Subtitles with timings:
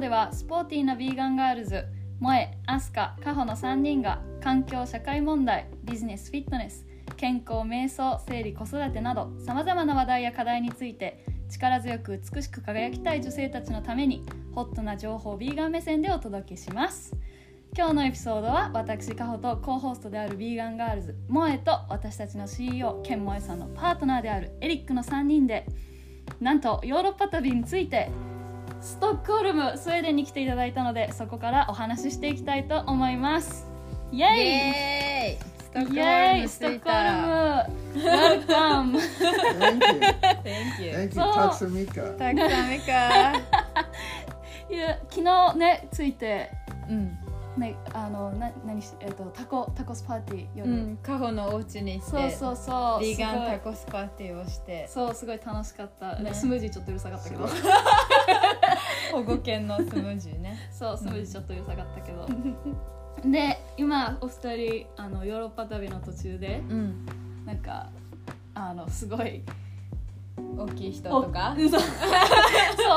[0.00, 1.84] ではスポーティーなビーガンガールズ
[2.20, 6.86] モエ、アスカ、カホの3人が環境社会問題ビジネスフィットネス
[7.18, 17.14] 健康瞑想生理子育てなどさまざまな話題や課題について力強く美しく輝きたい女性たちのためにホットな情報ビーガン目線でお届けします。
[17.76, 25.66] 今日のエピソードは私カホと co-host であるビーガンガールズモエと私たちの CEO 兼モエさんのパートナーであるエリックの3人で
[26.40, 28.10] なんとヨーロッパ旅について
[28.80, 33.66] ストックホルムスウェーデンに来ていただいたのでそこからお話ししていきたいと思います。
[34.12, 34.28] イエイ！
[34.28, 35.50] イエーイ！
[35.62, 38.04] ストックホルムストックたホル
[38.84, 38.98] ム Welcome
[39.60, 40.00] Thank you.
[40.42, 40.92] Thank you.
[40.92, 41.32] Thank you, そう。
[41.32, 42.16] Tatsamika.
[42.18, 42.34] た。
[42.34, 42.92] くさんめか
[44.70, 46.50] いや昨日ねついて
[46.88, 47.18] うん、
[47.56, 53.00] ねあのな何しえっ、とタコタコスパーティー夜、うん、カホのお家に行ってそうそうそう。
[53.00, 54.86] ビーガンタコスパーティーをして。
[54.88, 56.32] そうすごい楽しかった、ね。
[56.32, 57.48] スムージーちょっとうるさかったけど。
[57.48, 57.62] す
[59.12, 60.56] 保護犬のスムージーね。
[60.70, 62.28] そうスムージーちょっとうるさかったけど、
[63.30, 67.06] で今お二人あのヨーロッパ旅の途中でうん。
[67.44, 67.90] なんか
[68.54, 69.42] あのすごい
[70.56, 71.54] 大きい人とか？
[71.56, 71.80] お そうそう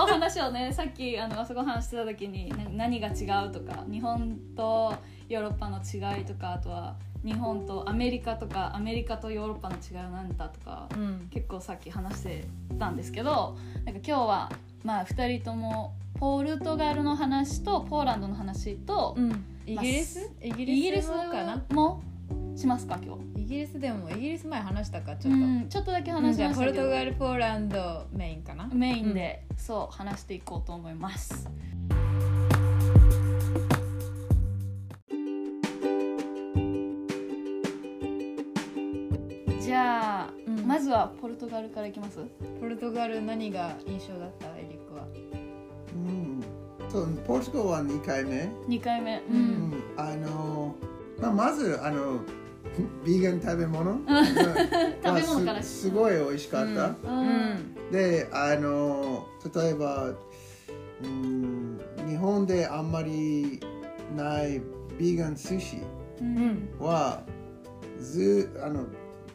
[0.08, 4.94] 話をねさっきあのあそこ話してた時にな何が違うとか日本と
[5.30, 11.28] ヨーロッパの違いとかあとは日本とアメリカとかアメリカとヨーロッパの違いは何だとかうん。
[11.32, 14.52] 結構さっき話してたんですけどなんか今日は
[14.84, 19.46] まあ2人ともポルトガルの話とポーランドの話と、うん。
[19.66, 20.32] イギリス？
[20.42, 21.64] イギイギリスリスもかな？
[21.72, 22.02] も？
[22.56, 23.42] しますか今日？
[23.44, 25.68] イギリスでもイギリス前話したかちょっと、うん。
[25.70, 31.50] ちょっとだけうん話しじゃあポルましたけど、トガルポーランドメインかなメインで、そう話していこうと思います。
[39.60, 40.68] じゃあ、うん。
[40.68, 42.20] まずはポルトガルからいきます？
[42.60, 45.04] ポルトガル何が印象だったエリックは？
[45.96, 46.44] うん。
[46.90, 49.18] そうポルトガルは2回目、二回目。
[49.18, 49.22] う。
[49.32, 49.38] うん。
[49.38, 49.84] うん。
[49.98, 50.76] あの
[51.20, 52.20] まあ、まずあの
[53.06, 54.00] ビーガン食べ物
[55.04, 56.96] 食べ物からすすごい美味しかった、
[57.92, 60.14] であの例えば、
[61.04, 63.60] うん、日本であんまり
[64.16, 64.62] ない
[64.98, 65.78] ビーガン寿司
[66.22, 66.70] うん。
[66.80, 67.24] は
[68.00, 68.86] ずあの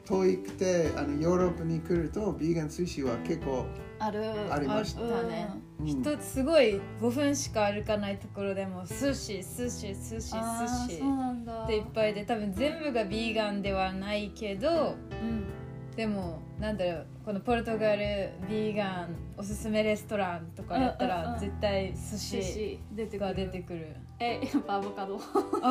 [0.04, 3.66] 遠くてあのヨーロッパに来るとビーガン寿司は結構、
[4.00, 5.02] ありました。
[5.02, 5.04] あ
[5.84, 11.64] 一つすごい5分しか歩かないところでも寿司寿司寿司寿司そうなんだ。
[11.64, 15.44] っていっぱいで多分全部がビーガンではないけどうん。
[15.94, 22.80] でもなんだろうこのポルトガルビーガンおすすめレストランとかやったら絶対寿寿司
[23.18, 23.34] がる。
[23.34, 25.16] 出てくるえ、やっぱアボカド？
[25.16, 25.18] ア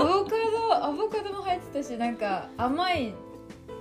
[0.03, 0.85] ボカド？
[0.85, 3.13] アボカドも入ってたしなんか甘い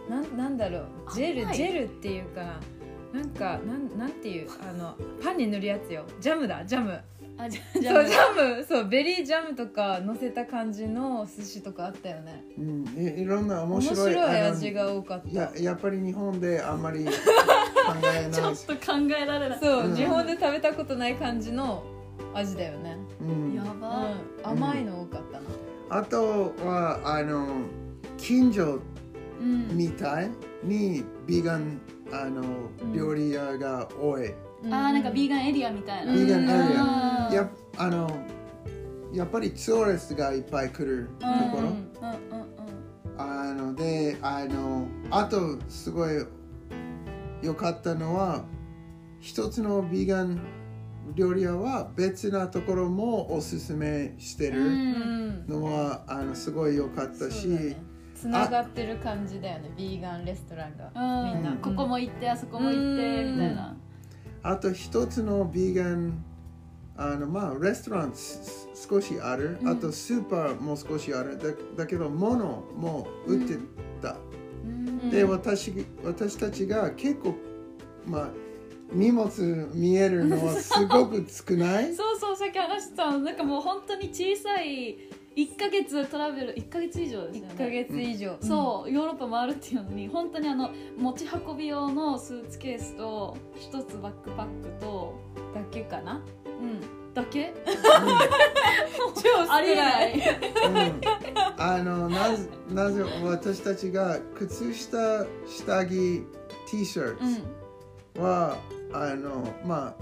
[0.09, 2.61] なんなんだろうジェルジェルっていうか
[3.17, 6.05] ななんかなんなんていうあのパンに塗るやつよ。
[6.21, 7.01] ジャムだジャム。
[7.39, 8.65] あ、じゃそうジじゃャム。
[8.65, 12.45] そうベリージャムとか乗せた感じの寿司とかあったよね。
[12.59, 15.31] うん、いいろんな面面白い白い味が多かった。
[15.31, 17.11] ややっぱり日本であんまり考
[18.05, 19.59] え ちょっと考えられない。
[19.61, 19.95] そう、うん。
[19.95, 21.85] 日本で食べたことない感じの
[22.35, 23.55] 味だよね、うん。
[23.55, 23.81] やうん。
[23.81, 24.09] ば。、
[24.43, 27.47] 甘いの多かったな、あとはあの
[28.17, 28.81] 近所
[29.41, 29.69] うん。
[29.77, 30.31] みたい
[30.63, 31.81] にビーガン
[32.13, 32.43] あの
[32.83, 34.33] うん料理屋が多い、
[34.65, 36.13] あーなんかビーガガンエリアみたいな。
[36.13, 37.31] ビーガンエリア。
[37.33, 38.11] やあの
[39.13, 43.21] やっぱりツーリストがいっぱい来るところ、うんうんうんうん。
[43.21, 46.25] あのであのあとすごい
[47.43, 48.45] 良かったのは
[49.21, 50.41] 一つのビーガン
[51.15, 57.77] 料理屋は別なところもおすすめしてうるうんのは、あのすごい良かったし、
[58.17, 61.35] つながってる感じだよねビーガンレストランが、うん。
[61.35, 63.33] みんな、ここも行ってあそこも行ってうん。
[63.35, 63.77] みたいな。
[64.43, 66.25] あと一つのビーガン
[66.99, 69.69] あのまあレストランす少しある、うん。
[69.69, 71.39] あとスーパーも少しある。
[71.39, 73.59] だだけど物も売って
[74.01, 74.17] た、
[74.65, 75.11] うん。
[75.11, 77.35] で私私たちが結構
[78.07, 78.29] まあ
[78.93, 81.93] 荷物見えるのはすごく少ない。
[81.95, 84.97] そうそうさっき話してたのなんかもう本当に小さい
[85.37, 87.53] 1ヶ月トラベル1ヶ月以上ですよね。
[87.55, 96.23] 1ヶ月以上、そうヨーロッパ回るっていうのに本当にあの持ち運び用のスーツケースと一つバックパックとうんだけかな？
[96.45, 96.81] うん。
[97.13, 97.53] だけ？
[99.23, 100.15] 超ありえない。
[100.15, 100.21] う
[100.71, 101.01] ん。
[101.59, 106.25] あのなぜなぜ私たちが靴下下着
[106.71, 107.35] T シャうん。
[108.15, 108.57] ツは、
[108.95, 109.95] あのまあ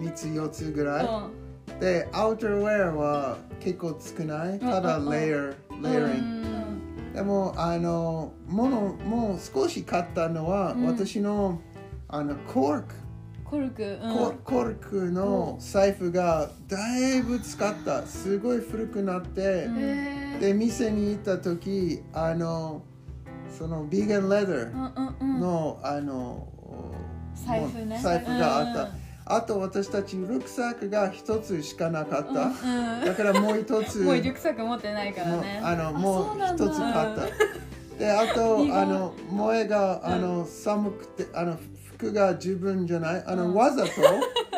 [0.00, 1.08] 3つ4つぐらい、
[1.80, 4.58] でアウトウェアは結構少ない。
[4.58, 7.12] ただレイヤーレイヤリングうん。
[7.12, 10.86] でもあのものもう少し買ったのは、うん。
[10.86, 11.60] 私の
[12.08, 12.94] あのコーク
[13.44, 18.02] コルク、うん、ココルクの財布がだいぶ使った。
[18.06, 19.68] すごい古くなって、
[20.40, 22.82] で店に行った時あの
[23.50, 26.48] そのビーガンレザーの、あの
[27.34, 27.98] 財布ね。
[28.02, 33.04] 財布があった、うんあと私たちリュックサックが一つしかなかった、うん。
[33.04, 34.00] だからもう一つ。
[34.04, 35.60] もうリュックサック持ってないからね。
[35.62, 37.98] あのあもう一つ買った。
[37.98, 41.56] であと あの萌えがあの寒くてあの
[42.02, 43.90] 服が自分じゃないあの、うんわざと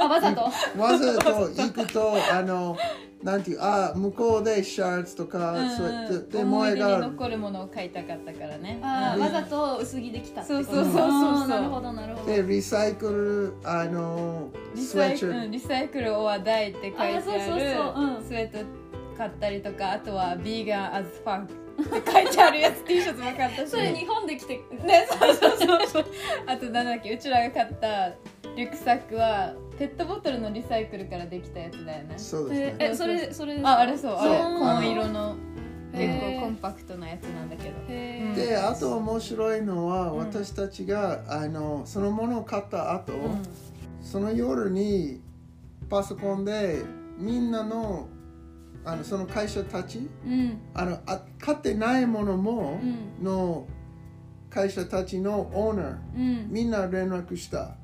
[0.01, 0.41] あわざと？
[0.81, 2.77] わざと行くとあの
[3.23, 5.71] なんていうあ向こうでシャツとか、うん。
[5.71, 8.79] そうやってで思い出に萌えが残るものを買いたかったからね。
[8.83, 8.87] うん。
[8.87, 10.65] あーわざと薄着できたってこと。
[10.67, 12.33] そうそうそうそうなるほどなるほど。
[12.33, 15.19] でリサイクルあのリスウェット。
[15.21, 18.59] サイクル、リサイクルオアダイって書いてあるスウェット
[19.17, 21.49] 買ったりとかあとはビーガンアズファン
[21.85, 23.71] って書いてあるやつ T シャツも買ったし。
[23.71, 26.05] それ日本で来てねそうそうそうそう。
[26.47, 28.09] あとなんだっけうちらが買った
[28.57, 32.15] リュックサックはペットボトルのリサイクルからできたやつだよね。
[32.17, 33.71] そうですね、ええそれそれですか？
[33.71, 34.39] ああれそうあれ。
[34.39, 35.37] 紺色の
[35.93, 37.87] 結構コンパクトなやつなんだけど。
[37.87, 43.17] であと面白いのは、ん私たちがあのそのものを買った後、う
[44.03, 45.21] その夜に
[45.89, 46.83] パソコンで
[47.17, 48.09] みんなの
[48.85, 50.59] あのその会社たちうん。
[50.75, 53.25] あのあ買ってないものも、うん。
[53.25, 53.67] の
[54.51, 56.49] 会社たちのオーナーうん。
[56.51, 57.77] みんな連絡した。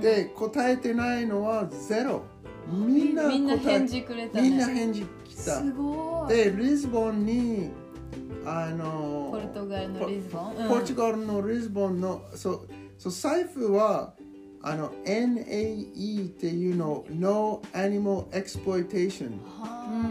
[0.00, 2.22] で答えてないのはゼロ。
[2.68, 4.48] みんなみんな返事くれたね。
[4.48, 5.60] みんな返事来ーた。
[5.60, 6.34] すごい。
[6.34, 7.70] でリスボンに
[8.44, 10.68] あのポルトガルのリスボン、うん。
[10.68, 12.68] ポルトガルのリスボンのそう
[12.98, 14.14] そう財布は
[14.64, 19.32] あの NAE っていうの No Animal Exploitation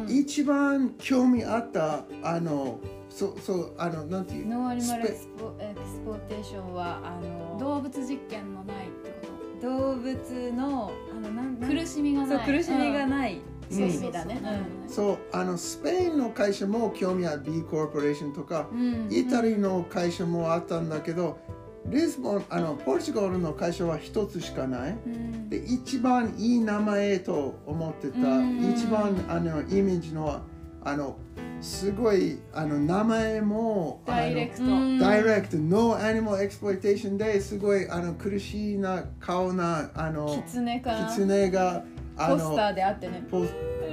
[0.10, 4.48] 一番興味あったあのそうそうあのなんていう？
[4.48, 9.28] no animal ex po exploitation はあの動物実験のないってこ
[9.62, 13.42] 動物のあのなんと苦しみがそうない苦しみがいない、うん。
[13.70, 14.42] そういう意味だね
[14.88, 17.42] そうあのスペインの会社も興味ある。
[17.42, 18.68] B コーポレーションとか。
[18.72, 19.08] うん。
[19.10, 21.38] イタリの会社もあったんだけど
[21.86, 24.92] リスボンあのポルトガルの会社は一つしかない。
[24.92, 25.50] うん。
[25.50, 28.72] で一番いい名前と思ってた、うん。
[28.72, 30.42] 一番あのイメージの
[30.84, 31.18] あの
[31.60, 34.64] すごいあの名前もダイレクト。
[35.00, 35.58] ダイレクト。
[35.58, 40.94] No Animal Exploitation ですごいあの苦しいな顔なあのキツネか。
[40.94, 41.84] なキツネが
[42.18, 43.24] あポスターであってね。
[43.30, 43.48] ポっ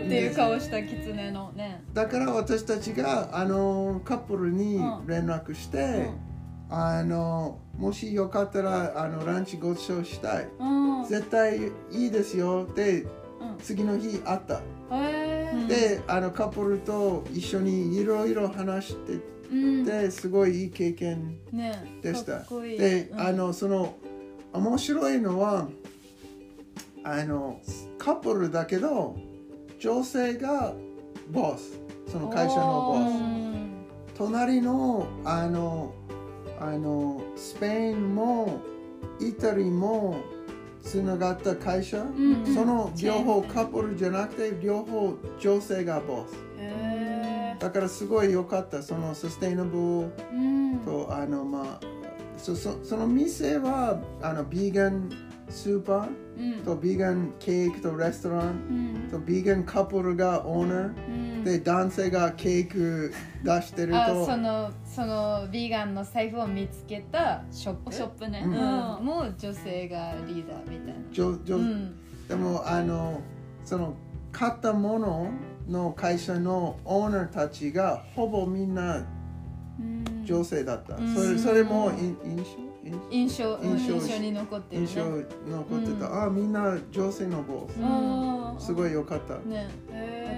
[0.09, 1.83] ていう顔したキツネのね。
[1.93, 5.07] だから私たちがあのカップルにうん。
[5.07, 6.11] 連絡して、
[6.71, 10.49] あのもしよかったらあのランチご馳走したい。
[10.59, 11.05] うん。
[11.05, 11.59] 絶対
[11.93, 13.09] いいですよってうん。
[13.63, 14.61] 次の日会った、
[15.69, 19.21] であのカップルと一緒にいろいろ話して
[19.53, 19.87] うん。
[19.87, 22.39] てすごいいい経験ねでした。
[22.39, 22.79] かっこいい。
[22.79, 23.21] で、うん。
[23.21, 23.95] あのその
[24.53, 25.69] 面白いのは
[27.05, 27.61] あの
[27.97, 29.17] カップルだけど
[29.79, 30.75] 女性が
[31.31, 31.79] ボス。
[32.11, 33.69] その会社のボうスん
[34.17, 35.93] 隣のあの
[36.61, 38.61] あのスペインも
[39.21, 40.21] イタリも
[40.83, 42.55] つながった会社、うんうん。
[42.55, 46.37] その両方カップルじゃなくて両方女性がボス。
[46.59, 50.37] へだからすごい良かったそのサステイナブルーう
[50.77, 50.79] ん。
[50.85, 51.99] とあのまあ
[52.37, 55.11] そそその店はあのビーガン
[55.49, 56.09] スーパうんー
[56.65, 59.11] とビーガンケーキとレストランうん。
[59.11, 61.45] とビーガンカップルがオーナーうん。
[61.45, 67.93] で男性がケーク出してるあとそのそのビーガンの財布を見つけたショップ。
[67.93, 68.43] ショップね。
[68.45, 68.53] うん。
[68.53, 69.05] うん。
[69.05, 71.01] もう女性がリーダーみたいな。
[71.11, 71.95] じょじょうん。
[72.29, 73.21] でもあの
[73.65, 73.95] その
[74.31, 75.31] 買ったもの
[75.69, 79.05] の会社のオーナーたちがほぼみんな
[79.79, 80.25] うん。
[80.25, 81.15] 女性だった、うん。
[81.15, 82.63] それそれもい印印象？
[82.63, 82.68] うん
[83.11, 84.89] 印象印象に残ってるね。
[84.89, 88.61] 象印象残ってた、あみんな女性のボスうん。
[88.61, 89.69] すごい良かった、ね。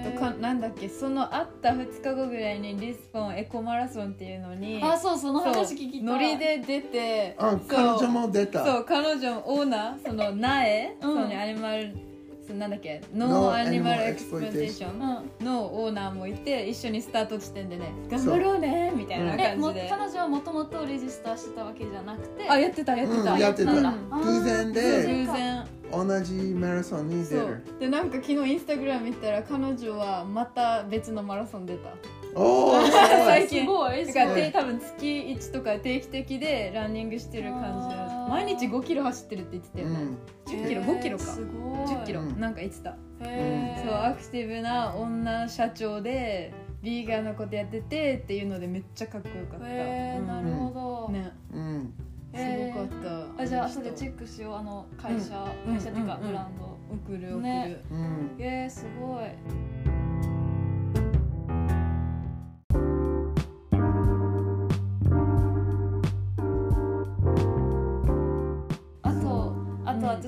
[0.04, 6.02] あとかなんだっけその会った2日後ぐらいにリスボンエコマラソンっていうのにあそうその話聞きたい。
[6.02, 8.64] ノリで出てあ彼女も出た。
[8.64, 11.14] そう彼女もオーナーその苗、うん。
[11.14, 12.09] そのアニマル
[12.58, 14.98] なんだっけ？No No アニマルエクスプロテーショうん。
[14.98, 17.92] ンのオーナーもいて一緒にスタート地点でね。
[18.10, 22.48] 頑張ろうねみたいな感じで、彼女はもともとレジスターしてたわけじゃなくて？
[22.48, 23.38] あやってたやってた、うん。
[23.40, 23.72] やってた。
[23.72, 24.80] 偶然で
[25.26, 25.66] 偶然。
[25.92, 27.62] 同じマラソンにそ出る。
[27.76, 27.80] う。
[27.80, 31.88] でなんか昨日インスタグラム見たら彼女はまた別のマラソン出た。
[32.36, 33.00] おお すごい。
[33.26, 34.06] 最近すごい。
[34.06, 37.96] だから多分月1とか定期的でランニングしてる感じ
[38.28, 39.98] 毎日5キロ走ってるって言ってたよね、
[40.46, 41.24] 10キロ5キロか。
[41.24, 41.78] すごい。
[41.86, 42.40] 10キロ、うん。
[42.40, 42.96] なんか言ってた。
[43.20, 50.26] そうアクティブな女社長でビーガンのことやっててっていうのでめっちゃかっこよかった、へーうん。
[50.26, 51.32] なるほど、ね。
[51.52, 51.94] うん、
[52.34, 52.88] すごかっ
[53.36, 53.42] た。
[53.42, 55.74] あじゃあ後でチェックしようあの会社、うん。
[55.74, 56.20] 会社っていうかうん。
[56.22, 57.82] うんうんブランド、送る送る、ね。
[57.90, 58.36] うん。
[58.38, 59.24] えー、すごい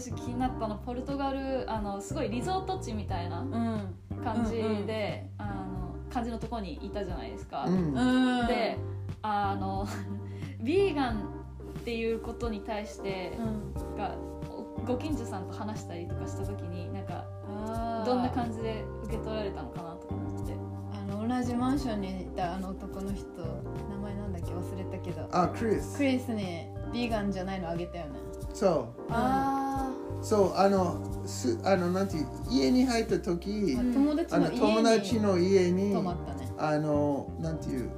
[0.03, 3.95] 私気になったのポルトガルあのすごいリゾート地みたいなうん。
[4.25, 5.51] 感じで、うんうん。
[5.51, 7.95] あの感じのところにいたじゃないですか、うん。
[7.95, 8.47] うん。
[8.49, 8.79] で
[9.23, 9.87] あの
[10.61, 11.21] ビーガン
[11.81, 13.97] っていうことに対してうん。
[13.97, 14.17] が
[14.85, 17.25] ご近所さんと話したりとかした時になんか
[17.65, 18.05] あー。
[18.05, 20.53] どんな感じで受け取られたのかなとか思って。
[20.93, 23.27] あの同じマンションにいたあの男の人
[23.91, 25.29] 名前なんだっけ忘れたけど。
[25.31, 25.97] あクリス。
[25.97, 28.19] クリスにビーガンじゃないのあげたよね。
[28.53, 29.03] そう。
[29.11, 29.62] あ
[30.23, 33.93] そうあのすあのなんていう家に入った時、うん。
[33.93, 36.49] 友達あの友達にの家に泊まったね。
[36.57, 37.91] あのなんていう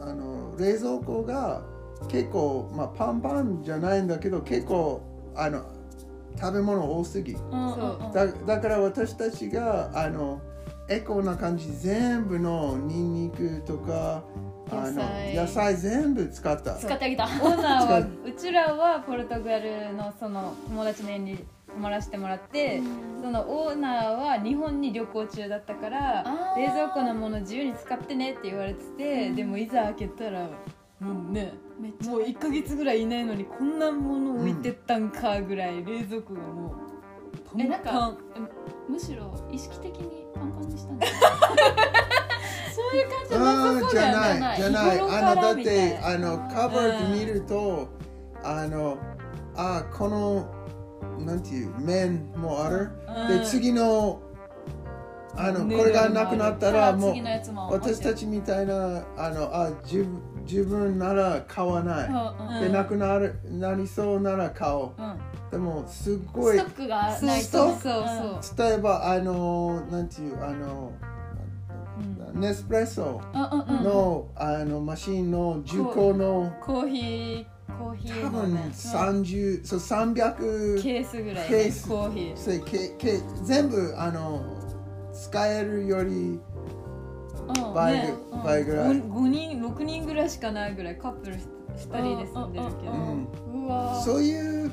[0.00, 1.62] あの冷蔵庫が
[2.08, 5.02] 結構、まあ、パンパンじゃないんだけど結構
[5.34, 5.64] あの
[6.38, 7.34] 食べ物多すぎ。
[8.12, 10.40] だだから私たちがあの
[10.88, 14.22] エコな感じ全部のニンニクとか
[14.70, 15.02] あの
[15.34, 15.76] 野菜。
[15.76, 16.76] 全部使った。
[16.76, 17.24] 使ってあげた。
[17.24, 22.82] オーナーは使うちらはポルトガルのその友達の家に泊まらせてもらって、
[23.22, 26.24] そのオーナーは日本に旅行中だったから
[26.56, 29.36] 冷蔵庫のもの自由に使ってねって言われてて、うん。
[29.36, 30.48] でもいざ開けたら
[31.00, 32.10] もうねめっちゃ。
[32.10, 36.90] もう1ヶ月ぐらいいないのにこんなもの置いてったんかぐらい冷蔵庫がもう
[37.44, 38.48] パえなんかンパン
[38.88, 41.06] むしろ意識的にパンパンにしたんだ
[42.74, 45.00] そういう感じじゃなさそうだよねじゃない。
[45.00, 47.88] あのだってあのカバーで見ると、
[48.42, 48.98] あの
[49.56, 50.59] あこの
[51.26, 53.38] なんていう麺もある、うん。
[53.38, 54.20] で次の
[55.36, 57.14] あのねこれがなくなったらもう
[57.72, 62.06] 私たちみたいなあのあ自分自分なら買わな
[62.60, 65.00] い、でなくなるなりそうなら買おう。
[65.00, 65.18] うん。
[65.50, 67.48] でもすっごいストックがないと。
[67.48, 70.92] そう例えばあのなんていうあの
[72.32, 72.40] うん。
[72.40, 77.46] ネスプレッソの,、あのマシンの重厚のコーヒー
[77.80, 81.88] コーヒー多分のね30、そう300ケースぐらい、ケース。
[81.88, 82.36] コーヒー。
[82.36, 84.44] そうけけ全部あの
[85.14, 86.38] 使えるよりう
[87.70, 88.42] ん倍,、ねうん。
[88.42, 91.40] 倍ぐらい、5, 人6人ぐらいしかないぐらいカップル2
[92.00, 93.64] 人で住んでるけど、うん。
[93.64, 94.00] うわー。
[94.02, 94.70] そういう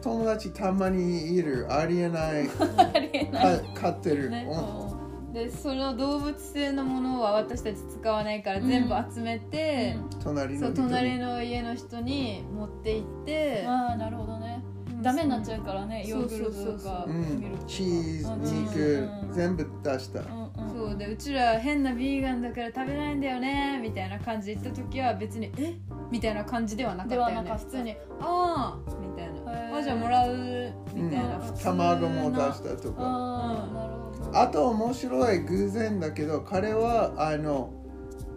[0.00, 1.66] 友達たまにいる。
[1.70, 2.48] ありえない。
[2.94, 3.58] ありえない。
[3.74, 4.48] か飼ってる、ね。
[4.50, 4.89] うん
[5.32, 10.88] でその動物性のものは私たち使わないから全部集めて、そう隣の人に。
[10.88, 14.64] 隣の家の人に持って行って、ああなるほどね。
[14.90, 15.02] うん。
[15.02, 16.26] ダメになっちゃうからねヨそう。
[16.26, 18.40] ーグルトとかうミルクとかん、チーズうん。
[18.40, 20.88] 肉、チーズ全部出した、うんうん。
[20.90, 25.74] そうでうちら変なビーガンだから食べないんだよねみたいな感じで言った時は別にえ？
[26.10, 27.32] みたいな感じではなかったよね。
[27.34, 27.64] ではなかった。
[27.64, 29.44] 普通にああみたいへー。
[29.70, 30.72] なあじゃあもらう。
[30.92, 31.42] みたいな、うん。
[31.42, 33.02] 普通の卵も出したとか。
[33.02, 37.72] ああなるほどあと面白い偶然だけど彼はあの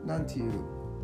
[0.05, 0.51] なんていう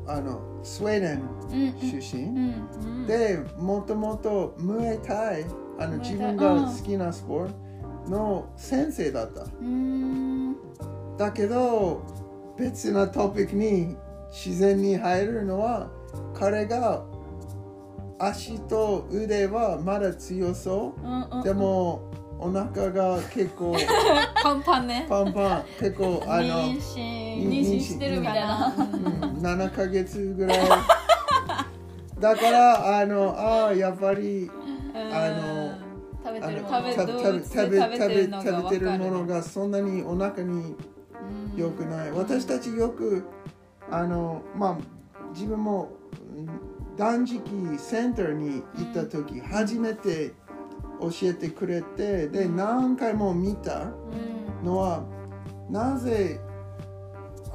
[0.07, 3.07] あのスウェーデンうん出身、うんうん。
[3.07, 5.45] でもともとムエタイ
[5.79, 7.47] あの自分が好きなスポー
[8.05, 9.41] ツの先生だった。
[9.41, 10.55] うーん。
[11.17, 12.01] だけど
[12.57, 13.95] 別なトピックに
[14.31, 15.89] 自然に入るのは
[16.33, 17.03] 彼が
[18.19, 20.93] 足と腕はまだ強そ
[21.41, 23.75] うでもお腹が結構
[24.41, 25.05] パンパンね。
[25.09, 28.73] パンパン結構あの妊娠妊娠してるみたいな。
[28.77, 30.59] うんうん7ヶ月ぐらい。
[32.19, 34.49] だからあのああやっぱり
[34.93, 35.71] あの
[36.25, 40.75] 食べてる食べてるものがそんなにお腹に
[41.55, 42.11] 良くない。
[42.11, 43.23] 私たちよく
[43.91, 44.77] あのまあ
[45.33, 45.89] 自分も
[46.35, 46.49] うん
[46.97, 47.41] 断食
[47.77, 50.33] センターに行った時、初めて
[51.01, 54.65] 教えてくれてで何回も見たうん。
[54.65, 55.03] のは
[55.69, 56.39] なぜ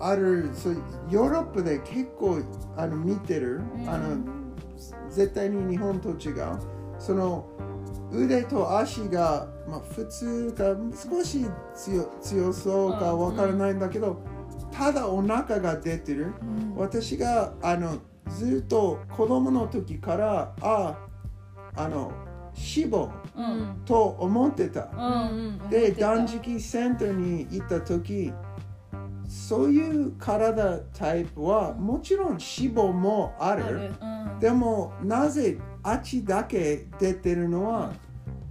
[0.00, 0.76] あるそう
[1.10, 2.40] ヨーロッパで結構
[2.76, 3.88] あの見てる、うん。
[3.88, 4.16] あの
[5.10, 6.58] 絶対に日本と違う。
[6.98, 7.46] その
[8.12, 14.22] 腕と足が、まあ、普通か少し強強そうかわからないんだけど、
[14.70, 16.32] ただお腹が出てる、
[16.76, 17.98] 私があの
[18.28, 20.96] ずっと子供の時からあ
[21.76, 22.12] あの
[22.56, 23.82] 脂肪うん。
[23.84, 24.88] と思ってた。
[24.96, 28.32] うんで断食センターに行った時
[29.26, 32.38] そういう体タイプはもちろん脂
[32.73, 33.64] 肪もある。
[33.64, 33.92] ある。
[34.00, 34.38] うん。
[34.40, 37.92] でもなぜ足だけ出てるのは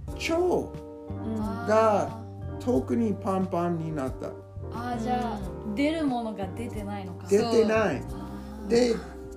[0.08, 1.36] 腸うん。
[1.66, 2.20] が
[2.60, 4.28] 特にパンパンになった。
[4.72, 5.38] あーじゃあ
[5.74, 7.26] 出るものが出てないのか。
[7.28, 8.02] 出てない。
[8.68, 8.94] で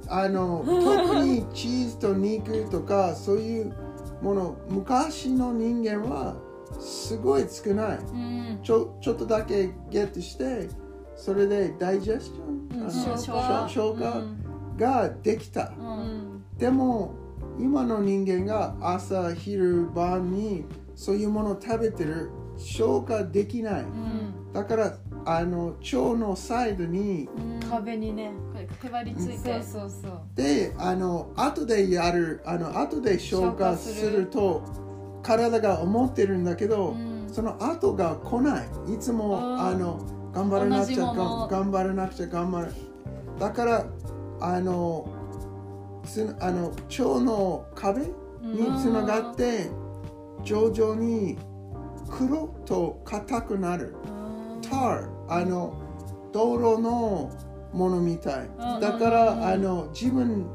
[0.09, 3.73] あの 特にチーズと肉とかそういう
[4.21, 6.35] もの昔の人間は
[6.79, 7.97] すごい少ない。
[7.97, 8.59] うん。
[8.63, 10.69] ちょちょっとだけゲットして
[11.15, 14.23] それでダイジェスチョン、あの消消化消化
[14.77, 15.87] ができた、ううん。
[16.37, 17.13] んでも
[17.59, 24.53] 今の人間が朝昼晩にそういうものを食べてる消化できない、うん。
[24.53, 27.29] だからあの腸のサイドに
[27.61, 27.69] うん。
[27.69, 28.31] 壁にね
[29.03, 29.57] りついそて。
[29.59, 34.63] うそうそうであの後でやるあの後で消化するると
[35.23, 37.27] 体が思ってるんだけど、うん。
[37.31, 38.67] その後が来ない。
[38.93, 39.99] いつもあの
[40.33, 42.71] 頑張らなくちゃ頑張らなくちゃ頑張る。
[43.39, 43.85] だから
[44.39, 45.07] あの
[46.05, 48.01] つあの腸の壁
[48.41, 49.69] につながって
[50.43, 51.37] 徐々に
[52.09, 53.95] 黒と硬くなる。
[54.61, 55.73] tar あの
[56.31, 57.31] 道路の
[57.77, 58.47] ものみたい。
[58.47, 59.11] うんだかうん。
[59.11, 60.45] らあの自分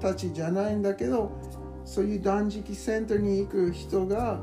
[0.00, 1.30] たちじゃないんだけど
[1.84, 4.40] そういう断食センターに行く人が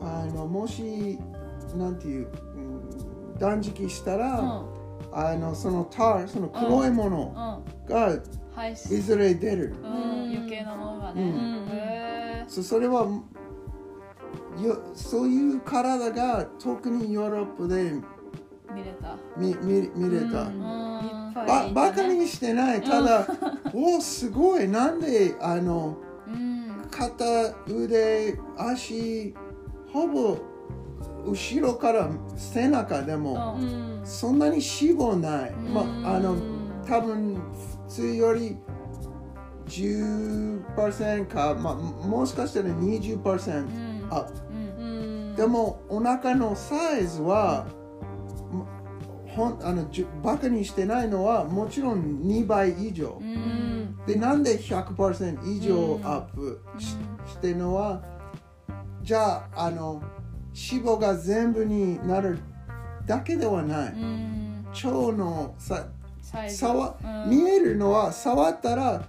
[0.00, 1.18] あのもし
[1.76, 2.70] なんていう、うん
[3.38, 4.66] 断食したら、うん。
[5.12, 7.88] あのその tar その黒いものうん。
[7.88, 8.18] が
[8.54, 10.36] はいいずれ出る、うん。
[10.36, 11.66] 余計なものがね、うん。
[11.70, 13.06] へそそれは
[14.62, 18.02] よそういう体が特にヨーロッパでー
[18.74, 19.16] 見れた。
[19.38, 20.42] 見見見れた。
[20.42, 22.82] うんばバカにしてない。
[22.82, 23.26] ただ、
[23.74, 24.68] おすごい。
[24.68, 26.88] なんであのうん。
[26.90, 27.24] 肩
[27.66, 29.34] 腕足
[29.92, 30.38] ほぼ
[31.26, 33.84] 後ろから背中でも、うん。
[33.84, 35.82] うんそんなに脂肪ない、ま
[36.16, 36.34] あの
[36.86, 38.56] 多分普通より
[39.66, 44.86] 10%か、まあ、もしかしたら20%うんアップうん。
[44.86, 45.36] うん。
[45.36, 47.79] でもお腹のサイズはま
[49.36, 53.18] ほんあのじゅバカにしてないのはもちろん2倍以上。
[53.20, 53.30] う、うん。
[53.32, 56.06] んでなんで100%以上うん。
[56.06, 58.02] アップし,、うんしてるのは
[59.02, 60.02] じゃああの
[60.72, 62.38] 脂肪が全部になる
[63.06, 64.66] だけではない、うん。
[64.72, 65.86] 腸のさ
[66.48, 67.30] 触うん。
[67.30, 69.02] 見えるのは触ったら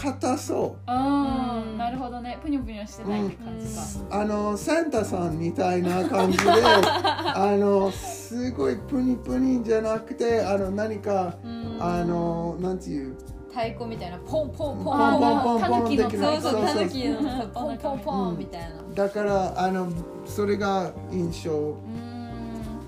[0.00, 1.76] 硬そああ、うん。
[1.78, 2.38] なるほどね。
[2.40, 3.82] ぷにょぷにょしてないって感じか、
[4.16, 11.76] うあのサンタさんみたいな感じで あのすごいプニプニじゃなくてあの何かうん。
[11.80, 13.14] あのなんていう？
[13.48, 14.84] 太鼓みたいなポンポンポン。
[14.84, 16.64] ポンあポンポンポンタヌキのできるそうそうそうそう。
[16.66, 18.68] タヌキのさポンポンポンみたいな。
[18.94, 19.88] だからあの
[20.26, 22.28] それが印象うん。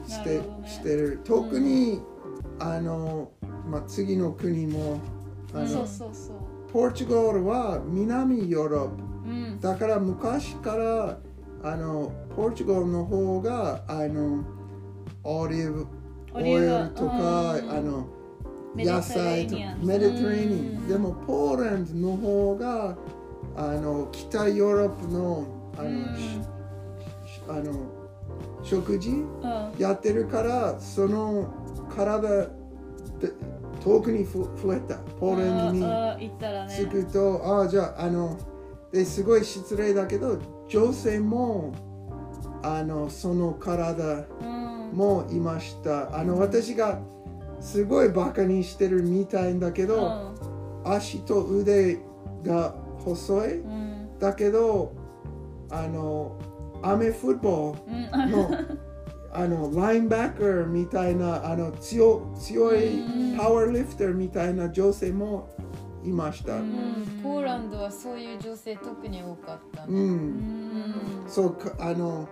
[0.07, 0.43] して,、ね。
[0.65, 1.21] してる。
[1.25, 2.01] 特に、
[2.59, 3.29] あの、
[3.69, 4.99] まあ、次の国も
[5.55, 6.37] あのそうそうそう
[6.73, 8.95] ポルチガルは南ヨーロッパ
[9.27, 9.61] うん。
[9.61, 11.19] だから昔から
[11.63, 14.45] あのポルチガルの方があの
[15.25, 15.87] オリーブ
[16.33, 17.71] オイルとかうん。
[17.71, 18.07] あの
[18.77, 22.97] 野菜とメディテレーニンでもポーランドの方が
[23.57, 27.73] あの北ヨーロッパのあの,あの
[28.63, 29.27] 食事うん。
[29.77, 31.53] やってるからその
[31.95, 32.49] 体で
[33.81, 35.85] 遠くにふ増えたポーランドに。
[35.85, 38.37] あー行ったらねつくと、ああ、じゃあ、あの、
[38.93, 40.39] ですごい失礼だけど、
[40.69, 41.73] 女性も、
[42.63, 46.17] あの、その体うんもいました。
[46.19, 46.99] あの、私が
[47.61, 50.33] すごいバカにしてるみたいんだけど、
[50.85, 51.99] 足と腕
[52.45, 53.61] が細い。
[53.61, 53.91] うんうん
[54.21, 54.93] だけど、
[55.71, 56.37] あの、
[56.83, 58.51] アメフットボうんールの、
[59.33, 63.01] あの、ラインバッカーみたいな、あの、強強い
[63.33, 63.37] うん。
[63.39, 65.49] パワーリフターみたいな女性も
[66.05, 66.55] いました。
[66.57, 66.61] うん。
[66.61, 69.93] うんポーランドはそういう女性特に多かったう、ね。
[69.93, 70.17] うん。
[70.37, 71.25] ん。
[71.27, 72.29] そうかあの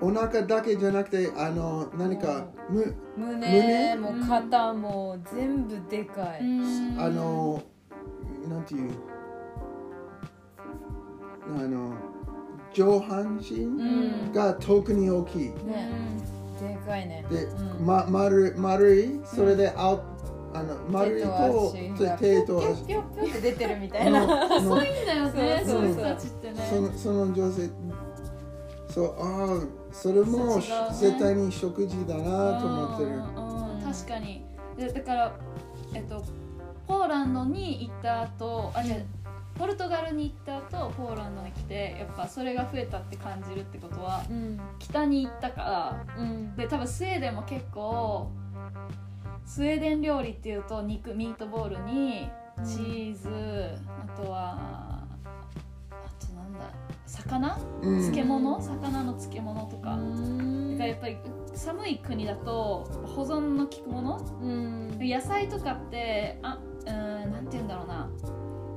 [0.00, 7.00] お腹だけじゃなくてあの何かむ胸も胸肩も全部でかういん。
[7.00, 7.62] あの
[8.48, 8.90] なんていう？
[11.56, 11.94] あの
[12.72, 14.32] 上半身うん。
[14.32, 15.90] が特に大きい、ね
[16.60, 17.24] でかいね。
[17.30, 17.86] で、うん。
[17.86, 19.20] ま、丸丸い？
[19.24, 20.00] それであ
[20.54, 21.74] あの丸いと
[22.18, 22.86] 手と足。
[22.86, 24.26] ピョピョッピョッって出てるみたいな。
[24.26, 25.62] ののいいんだよね。
[25.64, 25.80] そそう。
[25.80, 26.68] そうういう人たちってね。
[26.70, 27.70] そのその女性。
[28.88, 29.60] そうああ
[29.92, 33.10] それも絶対に食事だなと思ってる。
[33.84, 34.44] 確かに。
[34.78, 35.32] でだから
[35.94, 36.24] えっと
[36.86, 38.96] ポーランドに行った後あじゃ
[39.58, 44.60] ポルトガルに行った後ポーランドに来てやっぱそれが増えたって感じるってことはうん。
[44.78, 46.56] 北に行ったからうん。
[46.56, 48.30] で多分スウェーデンも結構
[49.44, 52.28] スウェーデン料理っていうと肉ミートボールに
[52.64, 53.28] チーズ、
[53.86, 54.58] あとは
[55.90, 56.70] あとなんだ
[57.06, 57.58] 魚？
[57.82, 58.00] うん。
[58.00, 58.60] 漬物？
[58.60, 60.70] 魚の漬物とか、うん。
[60.72, 61.16] だからやっぱり
[61.54, 64.18] 寒い国だと保存の効くもの？
[64.42, 64.98] うん。
[64.98, 68.08] 野菜とかってあうーんなんて言うんだろうな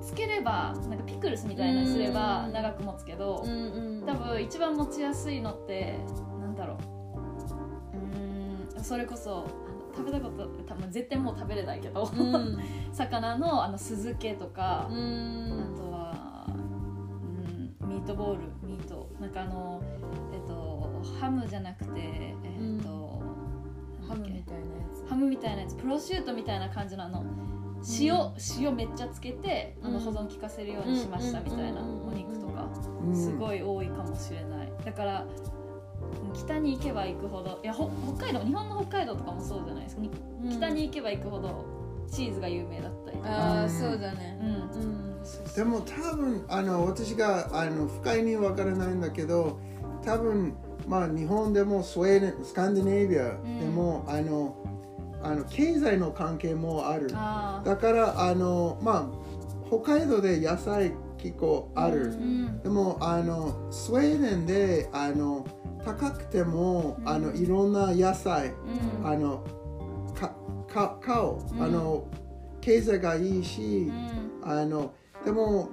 [0.09, 2.53] つければなんかピクルスみたいなのにすればうん。
[2.53, 4.05] 長く持つけど、うんうん。
[4.05, 5.99] 多分一番持ちやすいのって
[6.41, 7.97] なんだろう。
[7.97, 9.47] うーんそれこそ
[9.95, 12.57] 食べたこと多分絶対もう食べれないけど、うん。
[12.91, 16.47] 魚のあの酢漬けとか、うあんとは、
[17.81, 19.81] うん、ミートボールミートなんかあの
[20.33, 22.35] えっとハムじゃなくてえ
[22.79, 23.21] っと、
[24.07, 27.23] ハムみたいなやハムみたいなやつプロシュートみたいな感じのあの
[27.99, 28.15] 塩、
[28.59, 30.03] 塩めっちゃつけてあのうん。
[30.03, 32.67] 保存効かせるようにしましたみたいなうんお肉とか。
[33.05, 33.15] うん。
[33.15, 34.71] すごい多いかもしれない。
[34.85, 35.25] だから
[36.33, 40.01] 北に行けば行くほどいやほ北海道日本の北海道とかもそうじゃないですか。
[40.51, 41.65] 北に行けば行くほど
[42.09, 43.63] チーズが有名だったりとか。
[43.63, 44.39] あそうだね。
[44.41, 44.81] うん。
[44.81, 45.23] うん。
[45.55, 49.59] でも多分あの私があの不快にわからないんだけど
[50.03, 50.55] 多分
[50.87, 53.23] まあ日本でもスウェーデンスカンディネービア
[53.59, 54.55] でも、あの
[55.21, 57.09] あの経済の関係もある。
[57.13, 62.61] あだからあのまあ北海道で野菜結構ある、ーうん。
[62.63, 65.45] でもあのスウェーデンであの
[65.83, 67.09] 高くても、うん。
[67.09, 68.53] あのいろんな野菜
[69.01, 69.07] うん。
[69.07, 69.45] あの
[70.15, 70.35] か
[70.67, 71.63] か買おう、うん。
[71.63, 72.07] あの
[72.61, 73.91] 経済がいいし、
[74.41, 74.49] うん。
[74.49, 74.93] あの
[75.25, 75.69] でも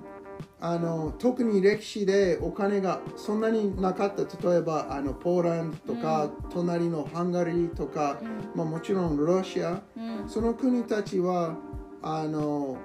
[0.69, 4.23] あの特に歴史でお金がそんなになかった。
[4.49, 8.19] 例えばあのポーランドとか、隣のハンガリーとか、
[8.53, 9.81] まあ、もちろんロシア。
[9.97, 10.29] うん。
[10.29, 11.55] その国たちは
[12.03, 12.79] あの、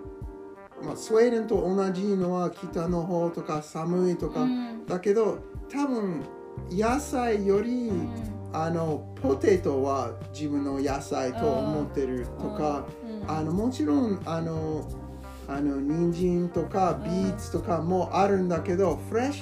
[0.84, 4.86] まあ、スウェーデンと同じのは北の方とか寒いとか、うん。
[4.86, 6.22] だけど多分
[6.70, 7.92] 野菜より、
[8.54, 12.86] あのポテトは自分の野菜と思ってるとか。
[13.28, 14.84] あのもちろんあの
[15.52, 19.42] あの人参とかビーツとかもあるんだけど、フレッシ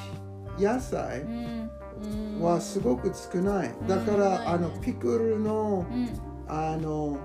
[0.58, 2.42] ュ野菜うん。
[2.42, 3.74] はすごく少ない。
[3.88, 4.48] だから、うん。
[4.48, 6.10] あのピクルのうん。
[6.48, 7.18] あの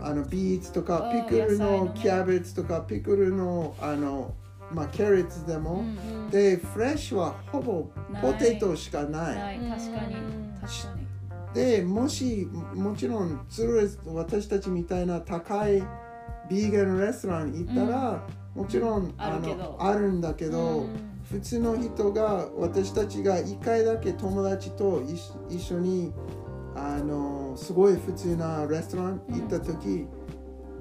[0.00, 4.32] あのビーツとかピクルのキャベツとかピクルのあの
[4.72, 7.90] まあキャベツでも、うんでフレッシュはほぼ
[8.20, 9.36] ポテトしかない。
[9.36, 9.58] ない。
[9.58, 10.14] 確かに。
[10.60, 11.54] 確かに。
[11.54, 15.82] でもしもちろんツルス私たちみたいな高い
[16.48, 20.86] ビーガンレストラン行ったら、もちろんあのあるんだけど、
[21.30, 26.12] 普通の人が私たちが1回だけ友達と一緒一緒に
[26.74, 30.06] あのすごい普通なレストラン行った時、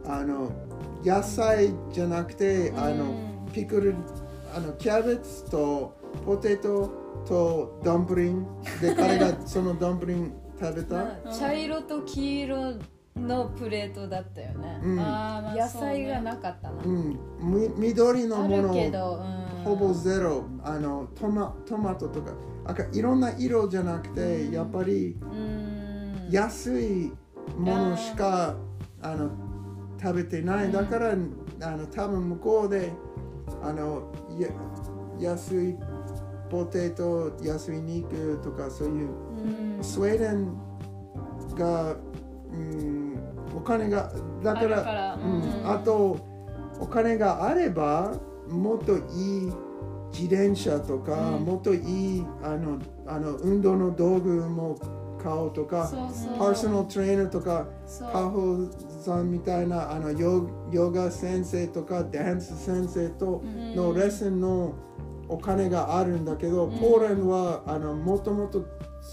[0.06, 0.52] あの
[1.04, 3.14] 野菜じゃなくて、あの
[3.54, 3.96] ピクル
[4.56, 6.92] あのキャベツとポテト
[7.28, 8.46] とダンプリン。
[8.82, 12.74] で彼がそのダンプリン食べた、 茶色と黄色
[13.18, 14.80] のプレートだったよね。
[14.84, 15.00] うん。
[15.00, 16.84] あ野菜がなかったな。
[16.84, 19.22] うん、み緑のあものるけど
[19.58, 19.64] うん。
[19.64, 20.46] ほぼゼロ。
[20.64, 22.32] あのトマトマトとか。
[22.66, 24.54] 赤いろんな色じゃなくて、うん。
[24.54, 26.30] やっぱりうん。
[26.30, 27.12] 安い
[27.58, 28.56] ものしか
[29.02, 29.32] あの
[30.02, 31.16] 食べてない、だからあ
[31.72, 32.92] の多分向こうで
[33.64, 34.50] あのや
[35.20, 35.76] 安い
[36.50, 39.84] ポテト安い肉とかそういううん。
[39.84, 40.54] スウェーデン
[41.56, 41.98] が、うん、
[42.52, 42.97] お
[43.68, 44.12] 金が
[44.44, 45.42] だからからうん。
[45.42, 45.72] うん。
[45.72, 46.18] あと
[46.80, 48.14] お金があれば
[48.50, 49.52] もっといい
[50.14, 51.46] 自転車とか、うん。
[51.46, 54.78] もっといいあのあの運動の道具も
[55.22, 55.90] 買おうとか
[56.38, 57.68] パーソナルトレーナーとか
[58.12, 58.70] カホ
[59.04, 63.76] さんみたいなあのヨヨガ先生とかダンス先生とうん。
[63.76, 64.76] のレッスンの
[65.28, 66.78] お金があるんだけど、うん。
[66.80, 68.66] ポーランドはあのもともと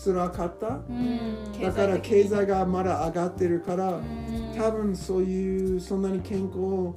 [0.04, 1.60] 辛かった、うん。
[1.60, 4.54] だから経済がまだ上がってるから、うん。
[4.56, 6.92] 多分そういうそんなに健康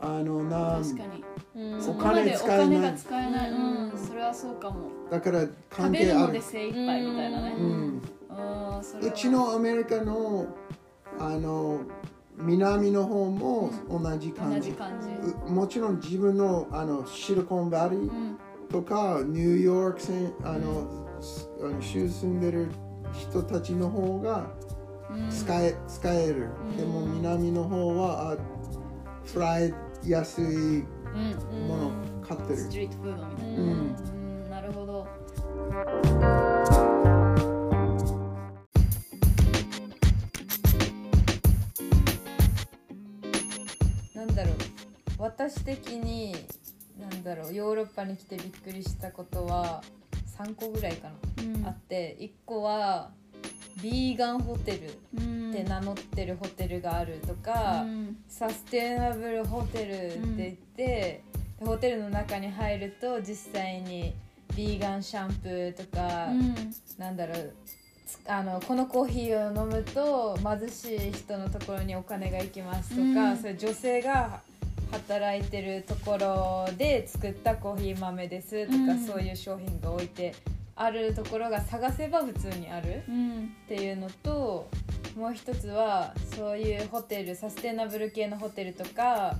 [0.00, 1.24] あのな確かに。
[1.74, 1.82] うん。
[1.82, 2.66] そこまでお使えない。
[2.66, 3.50] 金が使えない
[4.06, 4.90] それはそうかも。
[5.10, 7.54] だから食関べるので係ある、精一杯みたいなね。
[7.58, 8.02] うん、
[9.02, 10.46] うちのアメリカの
[11.18, 11.80] あの
[12.38, 14.72] 南の方も同じ感じ、
[15.48, 18.38] もちろん自分のあのシリコンバリーうん。
[18.70, 20.00] とかニューヨーク
[20.44, 21.09] あの
[21.80, 22.70] 州住んでる
[23.12, 24.50] 人たちの方が
[25.10, 25.28] うん。
[25.30, 26.76] 使え,、使える、うん。
[26.76, 28.36] でも南の方はあ
[29.26, 29.74] フライ
[30.06, 30.44] 安い
[30.80, 30.86] うん
[31.68, 31.90] もの
[32.26, 33.58] 買ってる、ストリートフードみたいなうん。
[33.58, 35.06] うんなるほど。
[44.14, 44.54] なんだろう。
[45.18, 46.34] 私的に
[46.98, 47.54] なんだろう。
[47.54, 49.82] ヨーロッパに来てびっくりしたことは
[50.44, 51.08] 3個ぐらいか
[51.62, 53.10] な、あって1個は
[53.82, 55.50] ビーガンホテルうん。
[55.50, 58.16] って名乗ってるホテルがあるとか、うん。
[58.28, 61.24] サステナブルホテルって言って、で
[61.58, 64.14] ホテルの中に入ると実際に
[64.56, 66.54] ビーガンシャンプーとか、うん。
[66.98, 67.54] なんだろう
[68.06, 73.36] つあのこのコーヒーを飲むと貧しい人のところにお金が行きますとか、うん。
[73.36, 74.40] それ女性が
[74.90, 79.06] 働いてるところで作ったコーヒー豆ですとか、うん。
[79.06, 80.34] そういう商品が置いて
[80.76, 83.54] あるところが探せば普通にあるうん。
[83.64, 84.68] っていうのと
[85.16, 89.36] もう一つはそういうホテルサステナブル系のホテルとか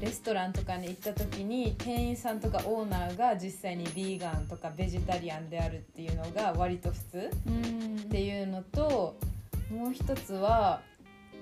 [0.00, 7.96] レストランとかに行った時に店員さんとかオーナーが実際にビーガンとかベジタリアンであるっていうのが割と普通うん。
[8.00, 9.16] っていうのと
[9.70, 10.82] もう一つは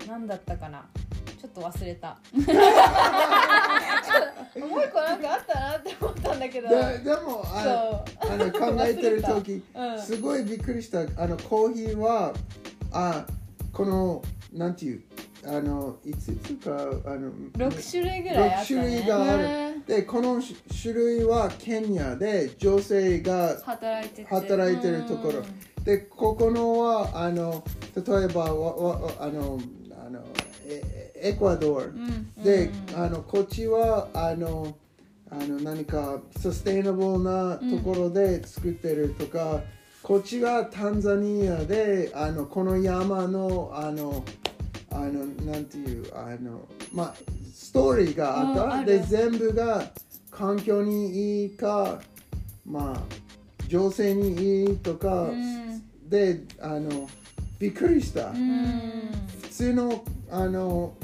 [0.06, 0.86] 何だったかな？
[1.44, 2.16] ちょっと忘れた。
[4.58, 6.68] もう一個なんかあったなって思ったんだけど。
[6.70, 11.00] ででもあそあの考えてる時う、うん、すごいびっくりした。
[11.22, 12.32] あのコーヒーは
[12.92, 13.26] あ
[13.72, 14.22] この
[14.54, 15.02] なんていう
[15.46, 16.70] あの5つか
[17.10, 19.44] あの6種類ぐらいあった、ね、6種類がある。
[19.44, 24.28] へでこのし種類はケニアで女性がー働いてて。
[24.30, 25.42] 働いてるところ。
[25.84, 27.62] でここのはあの
[27.94, 29.60] 例えばわわあの
[30.06, 30.20] あの
[31.24, 32.34] エエクアドルうん。
[32.42, 33.02] で、うん。
[33.02, 34.76] あのこっちはあの
[35.30, 39.60] あの何かサステイナブルなところで作ってるとか、
[40.02, 44.22] こっちがタンザニアであのこの山のあの
[44.90, 47.14] あのなんていうあのまあ
[47.52, 49.90] ストーリーがあった、で全部が
[50.30, 52.00] 環境にいいか
[52.66, 53.02] まあ
[53.66, 55.82] 女性にいいとか、うん。
[56.08, 57.08] であの
[57.58, 58.28] びっくりした。
[58.28, 59.10] うん。
[59.42, 60.94] 普通のあの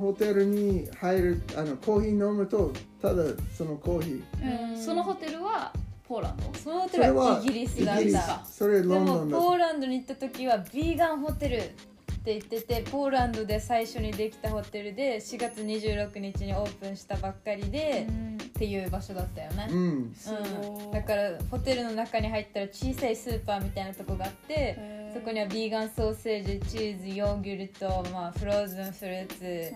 [0.00, 3.22] ホテルに入るあのコーヒー飲むとただ
[3.56, 4.22] そのコーヒー。
[4.42, 5.72] えーそのホテルは
[6.08, 6.58] ポーランド。
[6.58, 8.44] そのホテルはイギリスだった。
[8.44, 18.06] それでロンドンだもポーランドに行った時はビーガンホテルって言っててポーランドで最初にできたホテルで4月26日にオープンしたばっかりで、
[18.44, 19.78] っていう場所だったよね、うん。
[19.78, 29.72] うん、だからホテルの中に入ったら小さいスーパーみたいなとこがあってそこにはビーガンソーセージチーズヨーグルト、まあ、フローズンフルーツ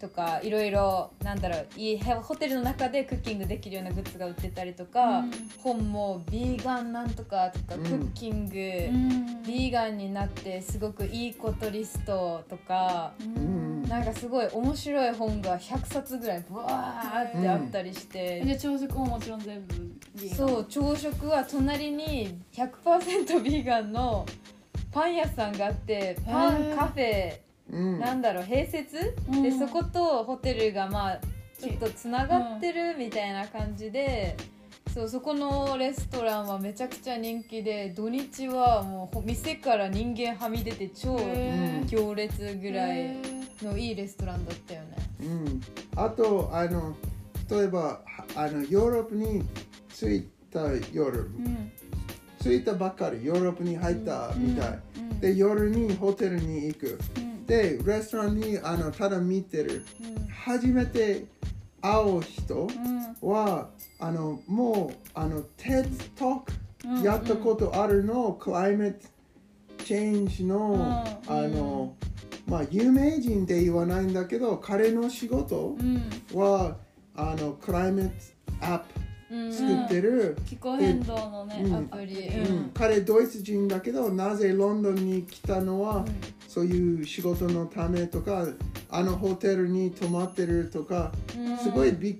[0.00, 5.30] とかいろいろなんだろういいホテルの中でクッキングできるようなグッズが売ってたりとか、うん。
[5.58, 7.82] 本もビーガンなんとかとか、うん。
[7.82, 9.42] クッキング、うん。
[9.42, 13.82] ビーガンになってすごくいいことリストとかうん。
[13.88, 20.48] なんかすごい面白い本が100冊ぐらいブワーってあったりして、で朝食ももちろん全部ビーガン？
[20.48, 24.24] そう朝食は隣に100%ビーガンの
[24.92, 27.38] パン屋さんがあってパンカフェ
[27.72, 28.00] うん。
[28.00, 29.42] なんだろう併設、うん。
[29.42, 31.20] でそことホテルがまあ
[31.58, 34.34] ちょっとつながってるみたいな感じで、
[34.94, 41.18] そうそこのレストランはめちゃくちゃ人気で土日はもうほ店から人間はみ出て超
[41.86, 43.20] 行列ぐらへ
[43.62, 44.96] いのいいレストランだったよね。
[45.20, 45.60] うん。
[45.96, 46.96] あとあの
[47.50, 48.00] 例えばは
[48.34, 49.44] あのヨーロッパに
[49.92, 50.60] 着いた
[50.92, 51.70] 夜うん
[52.42, 56.98] 着いたばっかりヨーロッパに入ったみたい、うんで夜にホテルに行く。
[57.18, 57.44] うん。
[57.44, 59.84] でレストランにあのただ見てる。
[60.44, 61.26] 初めて
[61.82, 62.54] 会う人
[63.22, 63.28] うん。
[63.28, 66.42] はあのもうあの TED ト
[66.84, 69.06] うんークやったことあるの、クライメット
[69.84, 70.72] チェンジの、
[71.28, 71.36] うん。
[71.36, 71.94] あの
[72.46, 76.02] まあ有名人で言わないんだけど彼の仕事うん。
[76.34, 76.78] は
[77.14, 78.14] あのクライメット
[78.62, 81.74] アッうんプ作ってる、気候変動のねうん。
[81.74, 82.30] アプリ。
[82.74, 86.04] 彼ドイツ人だけどなぜロンドンに来たのは、
[86.48, 88.46] そういう仕事のためとか
[88.90, 91.58] あのホテルに泊まってるとかうん。
[91.58, 92.16] すごいびっ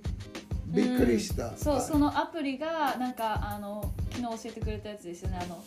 [0.66, 5.38] びっくりした、そうそのアプリがなんかあの昨日教えてくれたやつですよね。
[5.42, 5.60] あの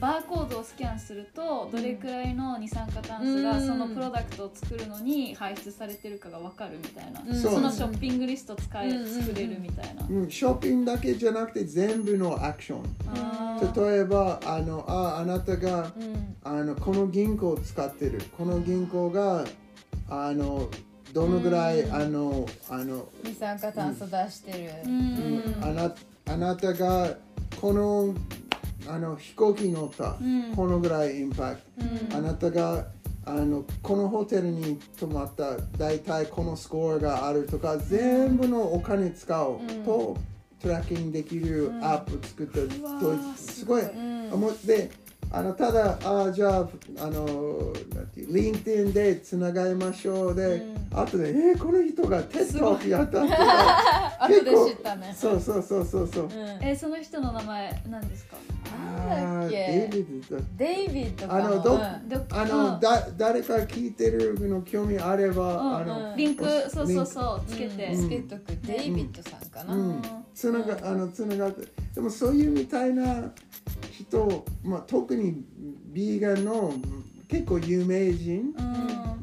[0.00, 3.66] バーコードをスキャンするとどれくらいの二酸化炭素がうん。
[3.66, 7.34] そのプロダクトを作るのに排出されてるかが分かるみたいな、うん。
[7.34, 9.06] そのショッピングリスト使え、うん。
[9.06, 12.82] 作れるみたいな、うん、ショッピングだけじゃなくて全部のアクション。
[13.74, 16.36] 例えばあのああなたがうん。
[16.42, 18.20] あのこの銀行を使ってる。
[18.36, 19.44] この銀行が
[20.08, 20.68] あの
[21.12, 21.94] どのぐらい、うん。
[21.94, 24.70] あのあの、二酸化炭素出してる。
[24.84, 25.54] うん。
[25.62, 25.94] あな
[26.26, 27.16] あなたが
[27.60, 28.14] この
[28.88, 30.54] あの飛行機乗った、うん。
[30.54, 32.08] このぐらいインパクうん。
[32.08, 32.86] ト、あなたが
[33.26, 40.16] あのこのホテルに泊まった大体このスコアがあるとか全部のお金使うと、
[40.60, 43.96] トラッキングできるアップ作った、うわドイーツすごい、う
[44.30, 44.32] ん。
[44.32, 44.90] 思って
[45.36, 46.68] あのただあじゃあ
[46.98, 50.62] あのなんていう LinkedIn でつながりましょうで、う
[50.94, 55.12] 後でえー、この人がテストやったとか 後で知ったね。
[55.16, 56.30] そうそうそうそうそう、うん。
[56.62, 58.36] えーその人の名前何ですか？
[59.08, 59.88] なんだっけ？
[59.90, 61.32] デイビッドだデイビッド。
[61.32, 62.08] あのどうん。
[62.08, 68.02] どあの、だ誰か聞いてるの興味あれば、うんあの、うんリンクおそうそうそうつけて、うん。
[68.02, 68.42] つけとく。
[68.66, 69.74] デイビッドさんかな。
[69.74, 70.02] うん。
[70.32, 71.66] つながあのつながって。
[71.94, 73.32] でもそういうみたいな
[73.92, 76.74] 人、まあ、特にビーガンの
[77.28, 78.54] 結構有名人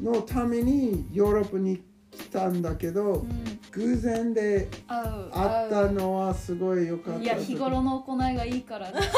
[0.00, 0.04] ん。
[0.04, 3.58] のためにヨーロッパに来たんだけど、うん。
[3.70, 9.08] 偶然で会ったのはすごい良かったいや日頃の行いがいいからです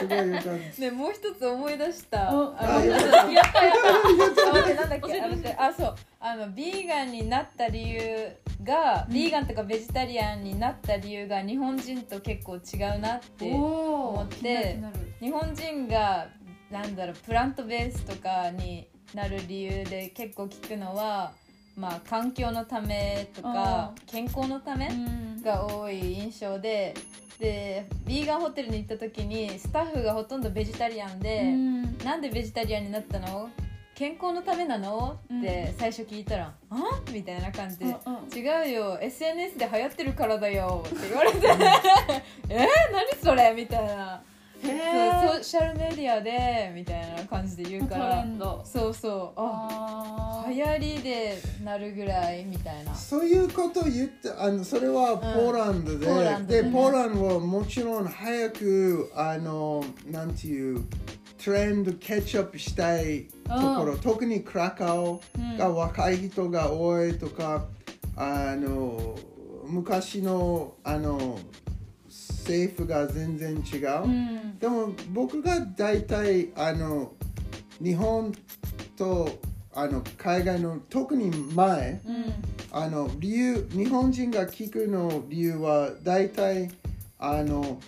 [0.00, 0.50] すごい良かった。
[0.82, 2.34] ねもう一つ思い出した。
[2.34, 3.32] おあやっやった。
[3.32, 3.44] やっ
[4.34, 4.50] た。
[4.50, 5.56] あ待ってなんだっ教えてけあ待って。
[5.56, 5.94] あそう。
[6.20, 8.00] あのビーガンになった理由
[8.62, 9.14] が、うん。
[9.14, 12.58] ビーガンとかベジタリアンになった理由が日本人と結構違
[12.96, 14.78] うなって思思って
[15.20, 16.28] 日本人が
[16.70, 21.32] なんだろうプラントベースとかになる理由で結構聞くのは
[21.76, 25.42] まあ環境のためとか健康のためうん。
[25.42, 26.94] が多い印象で
[27.38, 31.98] でビーガンホテルに行った時にスタッフがほとんどベジタリアンで、うん。
[31.98, 33.48] なんでベジタリアンになったの？
[33.94, 35.20] 健康のためなの？
[35.30, 35.40] うん。
[35.40, 36.76] って最初聞いたら「あ？
[37.12, 37.84] みたいな感じで。
[37.84, 37.94] うんう
[38.26, 38.36] ん。
[38.36, 38.98] 違うよ。
[39.00, 41.46] SNS で流行ってるからだよって言われて。
[42.50, 42.56] え？
[42.56, 43.52] ー、何それ？
[43.56, 44.20] みたいな
[44.60, 48.26] ソーシャルメディアでみたいな感じで言うから
[48.64, 49.40] そうそう。
[49.40, 52.94] ああ流行りでなるぐらいみたいな。
[52.94, 56.68] そういうことを言ってあのそれはポーランドで、ポーランドでね。
[56.68, 60.84] でポーランドはもちろん早くあのなんていう
[61.42, 65.20] トレンドキャッチアップしたいところ、特にクラカオ
[65.56, 67.66] が若い人が多いとか、
[68.16, 69.16] あの
[69.64, 71.38] 昔のあの
[72.40, 74.58] 政府が全然違う、うん。
[74.58, 77.12] でも僕が大体あの
[77.82, 78.32] 日本
[78.96, 79.28] と
[79.74, 82.58] あの海外の特に前うん。
[82.70, 86.70] あの理由日本人が聞くの理由は大体
[87.18, 87.80] あの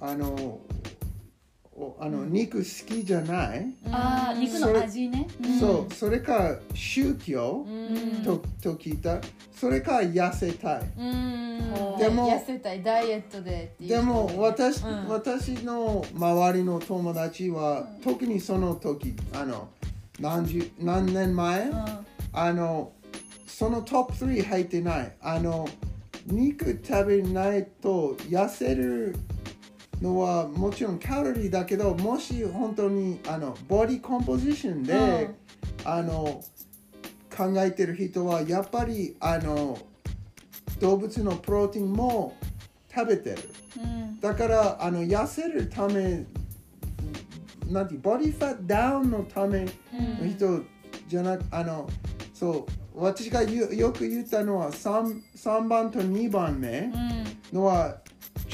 [0.00, 0.95] あのお
[2.00, 5.28] あの肉好きじゃない、あー肉の味ね。
[5.44, 5.60] うん。
[5.60, 8.22] そうそれか宗教うん。
[8.24, 9.18] とと聞いた？
[9.54, 10.82] それか痩せたい。
[10.98, 11.58] うん。
[11.98, 12.82] でも痩せたい。
[12.82, 13.88] ダイエットでっていう。
[13.90, 15.08] でも人私,、うん。
[15.08, 19.68] 私の周りの友達は、特にその時あの
[20.18, 21.70] 何十何年前、
[22.32, 22.92] あの
[23.46, 25.12] そのトップ3入ってない。
[25.20, 25.68] あの
[26.26, 29.14] 肉食べないと痩せる
[30.02, 35.30] のはもちろんカロリーだけどもし本当にあのボディコンポジションで、
[35.84, 36.42] あの
[37.34, 39.78] 考えてる人はやっぱりあの
[40.80, 42.36] 動物のプロテインも
[42.94, 43.38] 食べてる。
[43.78, 44.20] うん。
[44.20, 46.24] だからあの痩せるため
[47.70, 49.70] なんてボディファットダウンのための
[50.28, 50.62] 人
[51.08, 51.88] じゃなく、あの
[52.32, 57.24] そう私がよよく言ったのは 3, 3番と2番目うん。
[57.52, 57.98] のは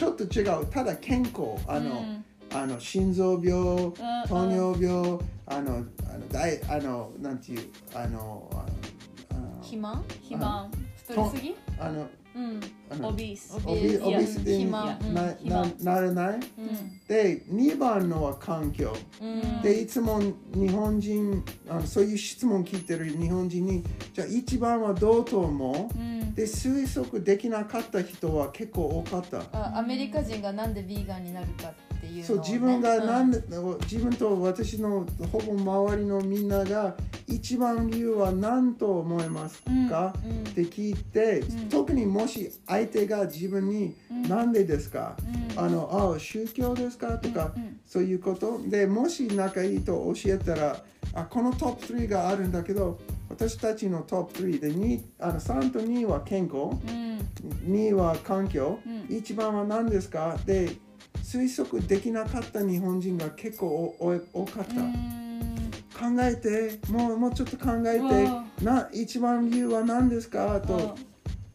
[0.03, 0.67] ちょっと違う。
[0.67, 1.55] ただ健康。
[1.69, 2.25] あの、うん。
[2.55, 3.93] あの心臓病
[4.29, 8.51] 糖ん尿病あのあの大あのなんていうあの
[9.63, 10.05] 肥満？
[10.07, 10.71] 肥満？
[11.09, 11.55] 太りすぎ？
[11.81, 12.61] あのうん。
[12.91, 15.75] あのオビースオビオビスにな肥な満。
[15.81, 16.35] ならない？
[16.35, 16.41] うん。
[17.09, 18.95] で2番のは環境。
[19.21, 19.63] うん。
[19.63, 20.21] でいつも
[20.55, 25.99] 日本人あのそういう質問聞いてる日本人にじゃあ1番はどうと思う？
[25.99, 26.35] うん。
[26.35, 29.43] で推測できなかった人は結構多かった。
[29.53, 31.69] あアメリカ人がなんでビーガンになるか。
[31.69, 32.25] っていうね。
[32.25, 36.95] そう自分がなんで、で、自分と私のほぼ周りのみんなが
[37.27, 41.69] 一番理由は何と思いますか、うんうんって聞いて、うん。
[41.69, 45.17] 特にもし相手が自分にうんなんでですか、
[45.57, 45.65] うん。
[45.65, 48.59] あのあ宗教ですかとか、うんそういうこと？
[48.69, 50.83] でもし仲いいと教えたら
[51.15, 56.57] あこのトップ3があるんだけど私たちのトップ3で2あの3と2は健康？
[56.57, 57.19] うん。
[57.67, 59.03] 2は環境、うん。
[59.15, 60.39] 1番は何ですか？
[60.47, 60.71] で
[61.23, 67.99] 推測できなかった日本人が結構おお多かった、考えてもうもうちょっと考え
[68.59, 70.61] てな一番理由は何ですか？
[70.61, 70.97] と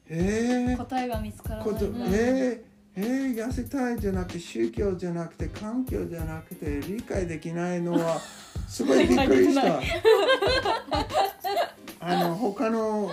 [0.09, 0.65] え。
[0.69, 1.75] ー、答えが見つからない。
[2.13, 2.63] え。
[2.95, 8.19] ー、えー、痩せたいじゃなくて宗教じゃなくて環境じゃなくて理解できないのは
[8.67, 9.79] すごいびっくりした。
[9.79, 9.85] 理
[11.99, 13.11] あの他の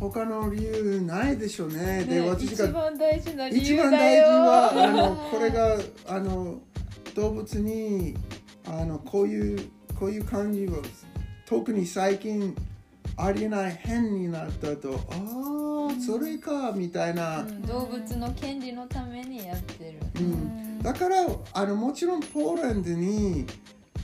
[0.00, 2.04] 他の理由ないでしょうね。
[2.04, 3.90] でね私が一番大事な理一由だよ。
[3.90, 5.78] 番大事は あのこれが
[6.08, 6.60] あの
[7.14, 8.14] 動物に
[8.66, 10.82] あのこういうこういう感じを
[11.46, 12.54] 特に最近
[13.16, 17.62] ありえない変になったとああそれかみたいな、うん。
[17.62, 19.98] 動物の権利のためにやってる。
[20.16, 20.82] うん。
[20.82, 21.16] だから
[21.52, 23.44] あのもちろんポーランドに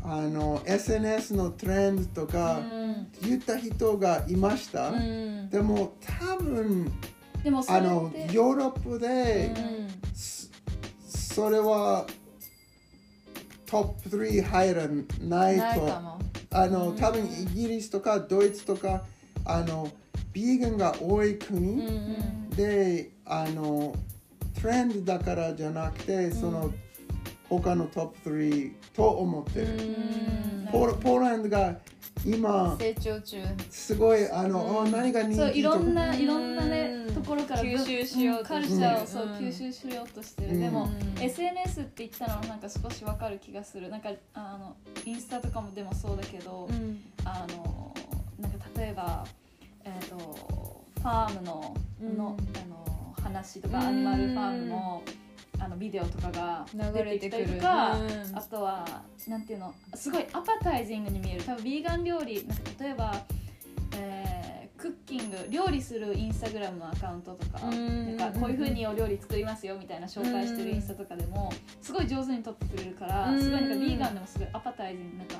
[0.09, 3.09] あの SNS のトレンドとかうん。
[3.22, 5.50] 言った人がいました、うん。
[5.50, 6.92] でも多分
[7.42, 9.88] でもあのヨーロッパで、うん。
[10.14, 10.46] そ
[11.34, 12.07] それは
[13.66, 14.88] トップ3入ら
[15.20, 16.18] ないと
[16.50, 19.04] あの多分イギリスとかドイツとか
[19.44, 19.90] あの
[20.32, 21.82] ビーガンが多い国、
[22.57, 23.94] であの
[24.61, 26.72] トレンドだからじゃなくてその、
[27.49, 30.68] 他のトップ3と思ってる、うん。
[30.72, 31.76] ポーポーランドが
[32.24, 33.42] 今成長中。
[33.70, 38.90] すごいあの、あ何が人気そういろんなうんいろんなねところから吸収しようとカルチしてる。
[38.90, 40.61] ャーをそううん吸収しようとしてる、うん。
[40.61, 43.88] でも、うん SNS って言ったのはなんか少しわかる気がする。
[43.88, 47.01] なんかあのインスタとかもでもそうだけど、うん。
[47.24, 47.94] あの
[48.40, 49.24] なんか例えば
[49.84, 52.16] えっ、とファームのうん。
[52.18, 55.03] の、あの話とか、うんアニマルファームの
[55.66, 57.96] あのビデオとかが出てきたりとか、
[58.34, 58.86] あとは
[59.26, 61.42] なんていうのすごいアパタイジングに見える。
[61.42, 63.14] 多分ビーガン料理なんか例えば、
[63.96, 64.46] えー
[64.80, 68.16] クッキング料理するインスタグラムのアカウントとか,、うん。
[68.16, 71.50] なんかこういうふうにお料理作りますよみたいな紹介してるインスタとかでも
[71.80, 73.42] すごい上手に撮ってくれるから、うん。
[73.42, 75.34] すごいなんかビーガンでもすごいアパタイジングなんか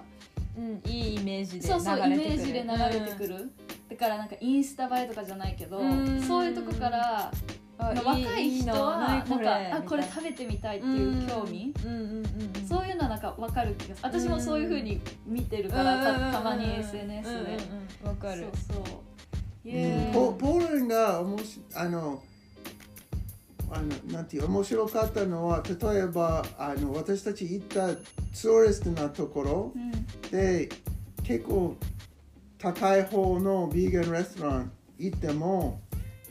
[0.57, 0.91] うん。
[0.91, 2.43] いいイメージでそうそうイメ流れてくる。
[2.43, 2.69] ージで流
[3.05, 3.53] れてくる、
[3.91, 6.23] だからなんかインスタ映えとかじゃないけど、うん。
[6.23, 7.31] そういうとこからあ
[7.79, 12.67] 若い人はなんかあこれ食べてみたいっていう興味、うんうんうんうん。
[12.67, 14.09] そういうのはなんか分かる気がする。
[14.09, 17.49] 私もそういうふうに見てるから、たたまに SNS で、うんうん
[18.03, 18.09] うん。
[18.09, 18.47] わかる。
[18.69, 18.85] そうそう。
[20.13, 22.23] ポポーランドがおもしあの
[23.69, 27.89] あのなんていう面白かったのは例えばあの私たち行った
[28.33, 30.07] ツーリストなところうん。
[30.31, 30.69] で
[31.25, 31.77] 結構
[32.59, 35.81] 高い方のビーガンレストラン行っても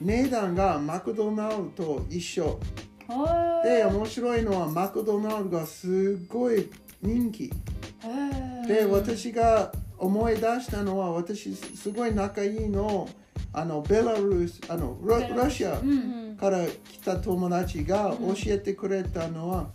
[0.02, 2.60] 値段がマクドナルドと一緒。
[3.08, 6.70] はで面白いのはマクドナルドがすごい
[7.02, 7.52] 人気。
[8.68, 13.08] で私が思い出したのは私すごい仲いいの
[13.54, 19.70] あのベラルーシあのロシアうんから来た友達が教えてくれたのは、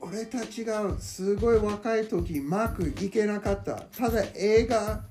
[0.00, 3.74] 俺たちがすごい若い時マック行けなかった。
[3.96, 5.02] ただ映画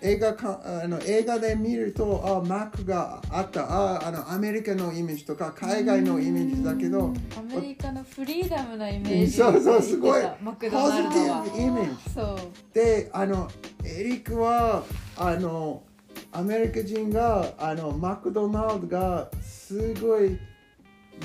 [0.00, 3.64] 映画かあの映画で見るとあマックがあった。
[3.64, 9.32] ああのアメリカのイメージとか海外のイメージだけどアメリカのフリーダムなイメージ。
[9.32, 10.22] そうそうすごい。
[10.40, 11.42] マクポジドナルドは。
[11.44, 12.10] ティブイメージ。
[12.14, 12.38] そう。
[12.74, 13.50] であの
[13.84, 14.84] エリックは
[15.16, 15.82] あの
[16.30, 20.38] アメリカ人があのマクドナルドがすごい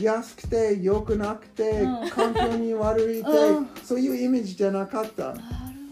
[0.02, 2.10] 安くて良くなくて、うん。
[2.10, 3.68] 環境に悪いって、うん。
[3.84, 5.36] そういうイメージじゃなかった。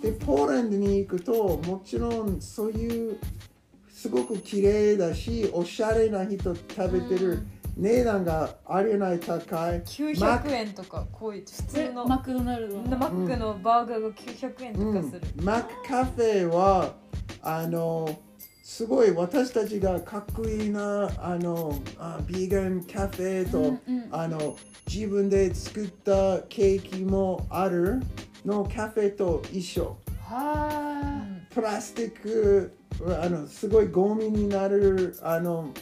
[0.02, 3.18] でポーランドに行くともちろんそういう
[3.90, 7.52] すごく綺麗だしおしゃれな人食べてる、うん。
[7.78, 9.38] 値段がありえない高い。
[9.40, 12.98] マッ900円とかこういう普通のマクドナルドの。
[12.98, 16.96] マックのバーガーが900円とかする、うん、マックカフェは
[17.44, 18.20] あの
[18.64, 24.08] すごい私たちがかっこいいなあのあビーガンカフェと、うんうん。
[24.12, 28.02] あの自分で作ったケーキもある
[28.46, 29.98] のカフェと一緒。
[30.22, 32.74] はプラスチック
[33.22, 35.74] あのすごいゴミになるあの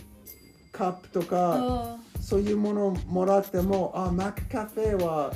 [0.72, 5.34] カップとか、あそういうものをもらってもあマックカフェは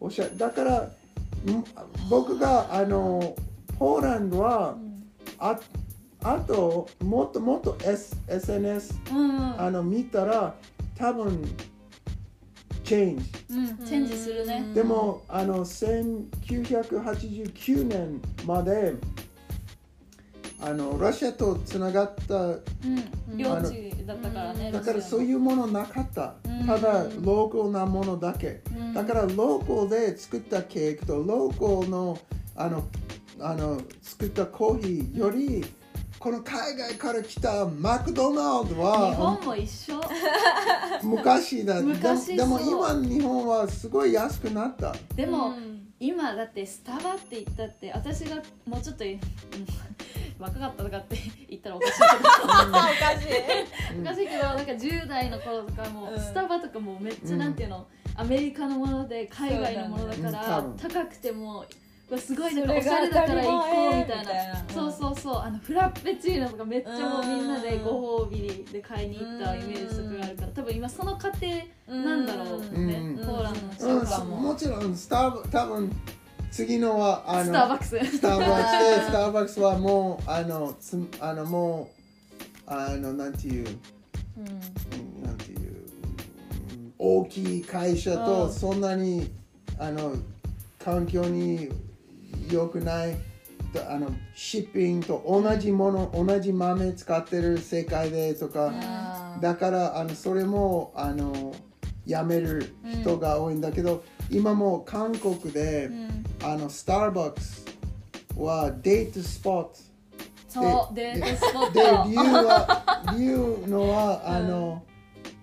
[0.00, 0.90] おしゃだからん
[2.10, 3.34] 僕があの
[3.78, 4.76] ポーランドは
[5.38, 5.58] あ
[6.22, 9.60] あともっともっと、S、SNS うんうん。
[9.60, 10.54] あの見たら
[10.96, 11.44] 多分
[12.84, 13.76] チェンジうん。
[13.78, 14.64] チェンジするね。
[14.74, 18.94] でもあの1989年まで
[20.60, 22.62] あのロシアとつながったうん
[23.36, 26.34] 領地だったからねだからそういうものなかった。
[26.46, 26.66] うん。
[26.66, 28.60] ただローカルなものだけ。
[28.70, 28.92] うん。
[28.92, 32.18] だからローカルで作ったケーキとローカルの
[32.56, 32.84] あの
[33.40, 35.64] あの作ったコーヒーより
[36.24, 40.00] この海外から来たマクドナルド日は本も一緒。
[41.04, 41.82] 昔だ。
[41.82, 44.94] 昔でも今日本はすごい安くなった。
[45.14, 45.92] でも、うん。
[46.00, 49.20] 今だってスタバって言ったって私がもうちょっと、うん
[50.40, 52.08] 若かったとかって言ったらおかしいけど。
[52.08, 52.88] おか
[53.20, 54.00] しい。
[54.00, 56.18] おかしいけどなんか10代の頃とかも、うん。
[56.18, 61.66] スタバとかもめっちゃうんなんていうの、アメリカのもので海外のものだから高くてもう
[62.10, 64.64] わすごいなおしゃれだから行こうみたいな。
[64.68, 67.84] そうそうそうあのフラペチーノとかめっちゃもうみんなでうん。
[67.84, 71.46] ご褒美で買いに行ったイメージとかがあるから多分今その過程
[71.88, 73.26] なんだろううんね、うん。
[73.26, 75.96] ポーランドのう人も、もちろんスターバ多分
[76.50, 77.98] 次のはあのスターバックス。
[78.04, 81.90] スターバックスでスターバックスはもうあのつあのも
[82.66, 83.78] うあのなんていう
[84.36, 85.24] うん。
[85.24, 88.24] なんていううん大きい会社うん。
[88.24, 89.30] とそんなに
[89.78, 90.14] あの
[90.78, 91.70] 環境に
[92.50, 93.16] 良くない
[93.72, 98.72] とあのシッピングと同じもの同じ豆使ってる世界でとか、
[99.40, 101.54] だからあのそれもあの
[102.06, 106.24] やめる人が多いんだけど、今もう韓国で、うん。
[106.42, 107.64] あのスターバックス
[108.36, 109.70] はデートスポット。
[110.46, 114.82] そうデートスポッでト理由は 理由のはあの、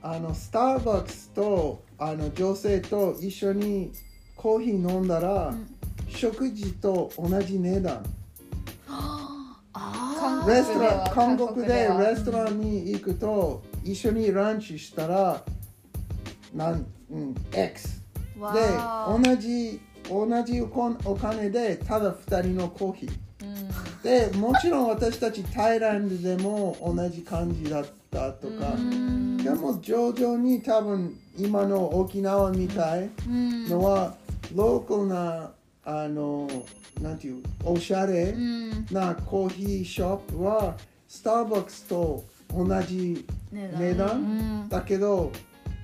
[0.03, 3.91] あのスターバックスとあの女性と一緒に
[4.35, 5.70] コーヒー飲んだら、ん
[6.15, 8.03] 食事と同じ値段。
[8.87, 15.43] あレストラン韓韓国でレストランに行くと一緒にランチしたら
[16.53, 18.01] なん、うん、X
[18.37, 23.11] わでー同じ同じお金お金でただ2人のコーヒー。
[23.43, 24.01] うん。
[24.03, 28.73] でもちろん私たちタイランドでも同じ感じだったとか。
[28.75, 29.37] うん。
[29.37, 33.69] でも徐々に多分今の沖縄みたいうん。
[33.69, 34.15] のは
[34.53, 35.51] ローカルな
[35.83, 36.47] あの
[37.01, 38.85] なんていうおしゃれうん。
[38.91, 40.75] なコーヒーショップは
[41.07, 44.69] スターバックスと同じ値値段うん。
[44.69, 45.31] だけど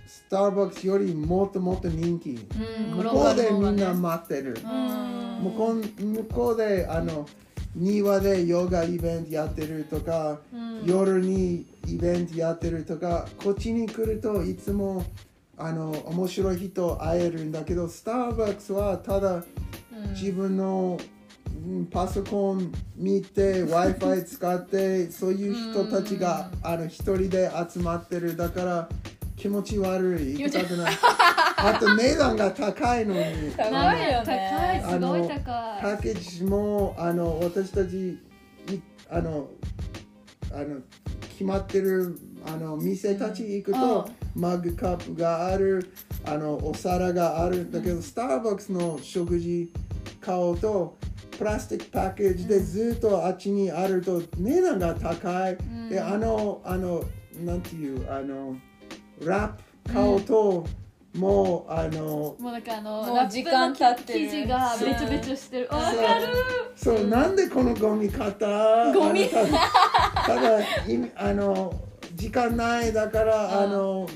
[0.06, 2.32] スターバックスよりもっともっと人気。
[2.32, 2.98] うん。
[2.98, 4.58] 向こうでみんな待ってる。
[4.64, 5.43] うん。
[5.43, 7.28] 向こう向こうであの
[7.76, 10.39] 庭でヨガイベントやってるとか、
[10.84, 15.06] 夜にイベントやってるとかこっちに来るといつも
[15.58, 19.43] あの面白い人会えるんだけどスターバックスはただ
[20.12, 21.18] 自分の、うん
[21.91, 28.36] パソコン見て w i f i 使ってそういう人たちがあの一人で集まってる。
[28.36, 28.89] だから
[29.36, 30.39] 気持ち悪い。
[30.39, 30.93] 行きたくない。
[31.58, 33.52] あと値段が高いのに。
[33.52, 35.41] 高いよか高いねすごい高い。
[35.41, 38.20] パッケージもあの私たちい
[39.10, 39.50] あの
[40.54, 40.82] あの
[41.30, 45.91] 決まってるあの店たち行くと、マグカップがある
[46.26, 47.66] あのお皿がある。
[47.66, 49.72] んだけど、スターバックスの食事
[50.20, 50.97] 買おうと
[51.38, 55.57] プラスチックパッケージでずっとあっちにあると値段が高い、
[55.89, 57.03] であのあの
[57.43, 58.55] なんていうあの
[59.24, 59.53] ラッ
[59.84, 60.65] プ買おうと、
[61.15, 64.28] もうあのもうなんかあのもう時間の経ってる。
[64.28, 65.68] 生地がべちょべちょしてる。
[65.72, 66.01] わかそう。
[66.01, 66.07] る
[66.76, 68.91] そう、なんでこのゴミ買った？
[68.93, 69.30] ゴミ。
[69.34, 70.65] あのたただい
[71.15, 71.74] あの
[72.15, 74.07] 時間ないだから、あの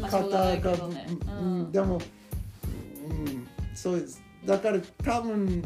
[0.00, 0.72] まあ買ったか、
[1.40, 5.62] うん、でも、うん、そうですだから多分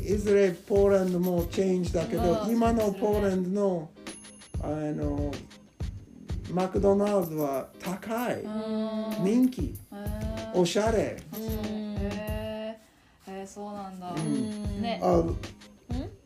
[0.00, 3.90] いずれポーランドもチェンジだけど、うん今のポーランドの
[4.62, 5.32] あの
[6.52, 8.48] マクドナルドは高い、う
[9.20, 9.24] ん。
[9.24, 9.76] 人気。
[10.54, 13.32] おしゃれ、へー。
[13.32, 14.14] へーそうなんだ。
[14.16, 14.80] うん。
[14.80, 15.00] ね。
[15.02, 15.24] あ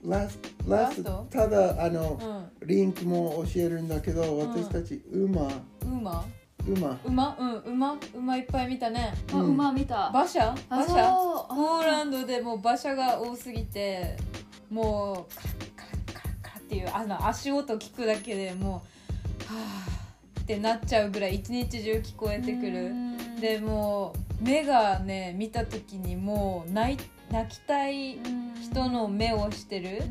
[0.05, 1.27] ラスラスラスト？
[1.31, 5.51] ただあの、うリンクも教えるんだけど、私たち馬ん
[5.85, 6.25] 馬
[6.67, 6.99] 馬。
[7.05, 7.37] 馬？
[7.39, 7.99] うん馬？
[8.15, 9.15] 馬いっぱい見たね。
[9.33, 10.09] あ馬見た。
[10.09, 10.55] 馬車？
[10.69, 10.93] あ馬車？
[10.95, 11.55] そう。
[11.55, 14.17] ポーランドでもう馬車が多すぎて
[14.71, 15.35] もう
[15.77, 18.83] カラッカラッカラッカラッっていうあの足音聞くだけでも
[19.51, 19.61] うは
[20.37, 22.87] あってなっちゃうぐらい一日中聞こえてくる。
[22.87, 23.37] うん。
[23.41, 26.99] でもう目がね見た時にもう泣い
[27.31, 28.19] 泣きたい
[28.63, 30.03] 人の目をしてる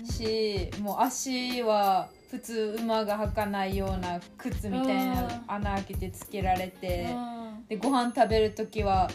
[0.00, 0.06] うん。
[0.06, 7.14] しもう足は普通馬が履かないような靴みたいな穴開けてつけられて
[7.68, 9.08] でご飯食べる時は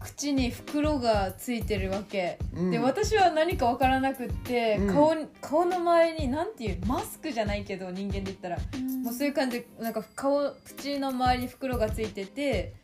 [0.00, 2.70] 口に袋がついてるわけ、うん。
[2.70, 4.94] で私は何か分からなくって、うん。
[4.94, 9.02] 顔に顔の周りになんていうマスクじゃないけど人間で言ったら、うん。
[9.02, 12.74] もうそういう感じでなんか顔口の周りに袋がついてて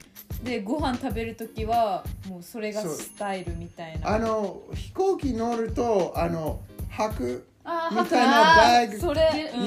[0.42, 4.08] でご飯食べる時はもうそれがスタイルみたいな。
[4.08, 6.60] あの飛行機乗るとあの
[6.90, 7.53] 吐くあ
[7.90, 9.08] みたいなバッグ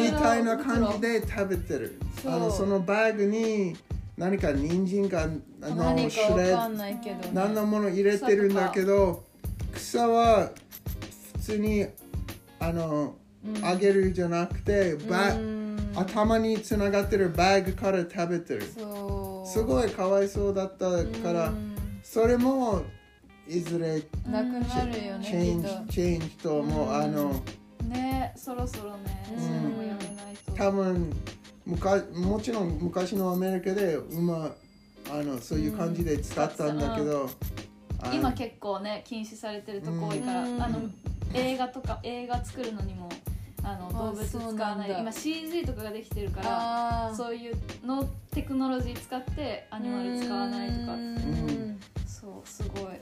[0.03, 1.99] みたいな感じで食べてる。
[2.25, 3.75] あのそのバッグに
[4.17, 9.23] 何か人参かあのシュレッ何のもの入れてるんだけど
[9.73, 10.51] 草は
[11.37, 11.87] 普通に
[12.59, 13.65] あの、うん。
[13.65, 15.67] あげるじゃなくてバうん。
[15.95, 18.63] 頭につながってるバッグから食べてる。
[19.45, 20.85] すごいかわいそうだった
[21.23, 21.75] からうん。
[22.03, 22.83] それも
[23.47, 26.95] いずれなくなるよねチェンジチェンジともううん。
[26.95, 27.41] あの
[27.87, 29.43] ねそろそろねうん。
[29.43, 30.51] それもやめないと。
[30.53, 31.13] 多分
[31.65, 34.51] むかもちろん昔のアメリカで馬
[35.09, 37.29] あのそういう感じで使ったんだけど、
[38.13, 40.61] 今結構ね禁止されてるとこ多いから、うん。
[40.61, 40.79] あの
[41.33, 43.09] 映画とか映画作るのにも
[43.63, 50.93] あの動物使そうわない今 CG とかができてるからそういうのテクノロジー使ってアニマル使わないとか。
[50.93, 51.79] うん。
[52.05, 52.95] そうすごい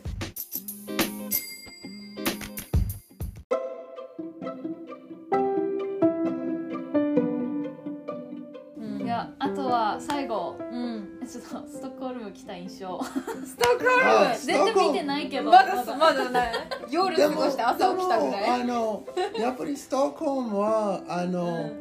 [9.75, 11.19] は最後うん。
[11.27, 12.99] ちょっとストックホルム来た印象。
[13.03, 14.37] ストックホルム？
[14.37, 16.29] 全然見てないけどまだまだ。
[16.29, 16.51] ね
[16.89, 18.61] 夜過ごして朝起きたぐらい。
[18.61, 19.03] あの
[19.37, 21.71] やっぱりストックホルムはあの、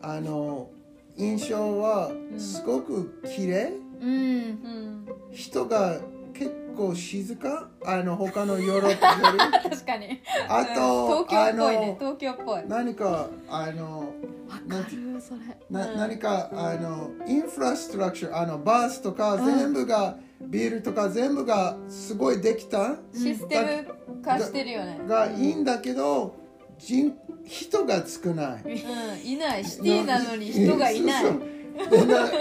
[0.00, 0.70] あの
[1.16, 4.08] 印象はすごく綺麗、うん。
[4.08, 5.06] うん。
[5.32, 6.00] 人が
[6.32, 7.68] 結構静か？
[7.84, 9.38] あの他のヨーロッパより？
[9.70, 10.20] 確かに。
[10.48, 11.96] あと、東京っぽいね。
[11.98, 12.62] 東京っぽい。
[12.66, 14.12] 何かあの
[14.66, 15.40] なんてるそれ。
[15.70, 15.98] なうん。
[15.98, 22.96] 何かあのインフラストラクチャーあのバスとか全部が、ビルとか全部がすごいできた？
[23.14, 25.00] システム化してるよね。
[25.06, 26.34] がいいんだけど
[26.78, 27.12] 人
[27.44, 28.62] 人が少ない。
[28.64, 29.64] うんいない。
[29.64, 31.24] シティなのに人がいない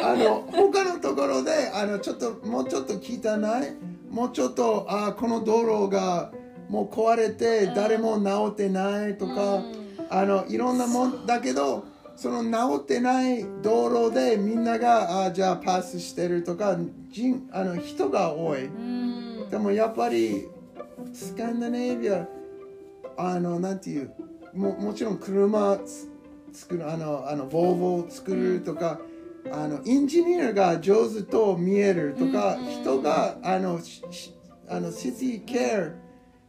[0.03, 6.31] あの他のところであのちょっともうちょっと汚いもうちょっとあこの道路が
[6.67, 9.63] もう壊れて誰も直ってないとか、
[10.09, 11.85] あのいろんなもんだけど
[12.15, 16.77] その直ってない道路でみんながあじゃあパスしてるとか
[17.09, 18.65] 人あの人が多い。
[18.65, 19.49] うん。
[19.49, 20.47] でもやっぱり
[21.13, 22.27] スカンダネービア
[23.17, 24.11] あのなんていう
[24.53, 26.09] ももちろん車つ
[26.53, 28.99] 作るあのあのボーボー作るとか、
[29.51, 33.79] あのエンジニアが上手と見えるとか、人があの
[34.67, 35.91] あのシティケア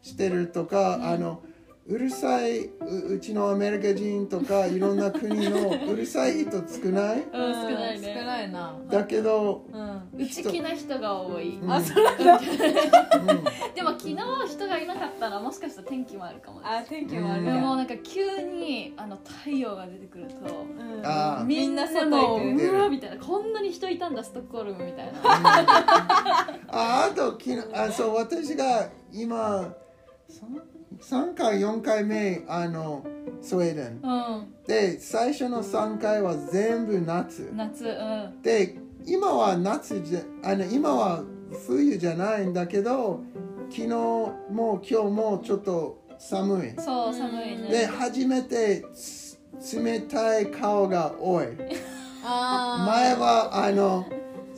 [0.02, 1.42] してるとか、あの
[1.90, 7.24] うるさいううちのアメリカ人とか いろんな国のうるさい人少ない？
[7.32, 8.14] うん少ないね。
[8.16, 8.74] 少ないな。
[8.88, 10.02] だけど、うん。
[10.16, 11.72] 内気な人が多い、うん。
[11.72, 12.38] あそうなんだ。
[13.74, 14.16] でも昨日
[14.46, 16.60] 人がいなかったらもしかしたら天気もあるかも。
[16.62, 20.34] あ天気もあるでもかなんか急にあの太陽が出てくると
[21.40, 21.46] うん。
[21.48, 25.18] みんな外も行くううわみたいなこんなに人いたんだストックホルムみたいな。
[25.24, 29.74] ああと昨日あそう私が今
[30.98, 33.04] 3, 回4回目あの
[33.40, 34.00] スウェーデン。
[34.02, 34.54] うん。
[34.66, 37.50] で最初の3回は全部夏。
[37.54, 38.42] 夏うん。
[38.42, 38.76] で
[39.06, 41.22] 今は夏じゃあの今は
[41.66, 43.22] 冬じゃないんだけど
[43.70, 46.72] 昨日も今日もちょっと寒い。
[46.78, 47.68] そう寒いね。
[47.68, 49.38] で初めてつ
[49.76, 51.46] 冷たい顔が多い。
[52.22, 54.04] 前はあの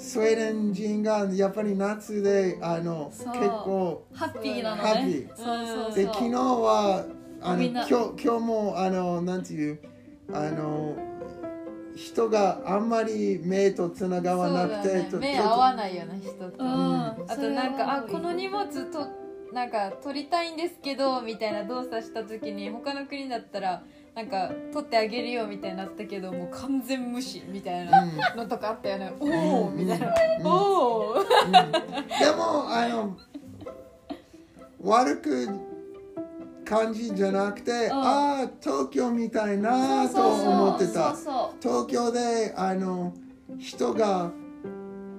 [0.03, 5.37] スウェーデン人がやっぱり夏であの結構ハッピーなのハッピねー。
[5.37, 7.07] そうそうそうで昨日は
[7.41, 9.79] あの今日今日もあのなんていう
[10.33, 10.97] あの
[11.95, 15.09] 人があんまり目とつながわなくて、ね。
[15.11, 16.65] と目合わないような人と。
[16.65, 16.67] うん。
[16.67, 19.07] あとなんかあこの荷物と
[19.53, 23.83] なんか取りたいんですけどみたいな動作した時に他の国だったら
[24.15, 28.05] なんか取ってあげるよみたいになったけどもう完全無視みたいな
[28.37, 30.47] のとかあったよね、おおみたいな、うん。
[30.47, 31.21] おおで
[32.37, 33.17] もあの
[34.83, 35.49] 悪く
[36.65, 41.15] 感じじゃなくて、ああ東京みたいなと思ってた。
[41.61, 43.15] 東京であの
[43.59, 44.31] 人が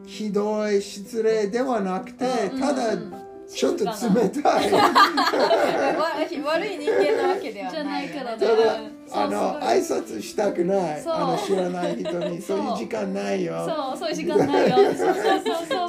[0.05, 4.71] ひどい失礼ではなくて、うんただうんちょっと冷たい。
[4.73, 6.13] わ
[6.45, 11.03] 悪い人間なわけではないじゃないけどねただあの挨拶したくない。
[11.05, 13.65] あの知らない人にそういう時間ないよ。
[13.67, 14.77] そうそういう時間ないよ。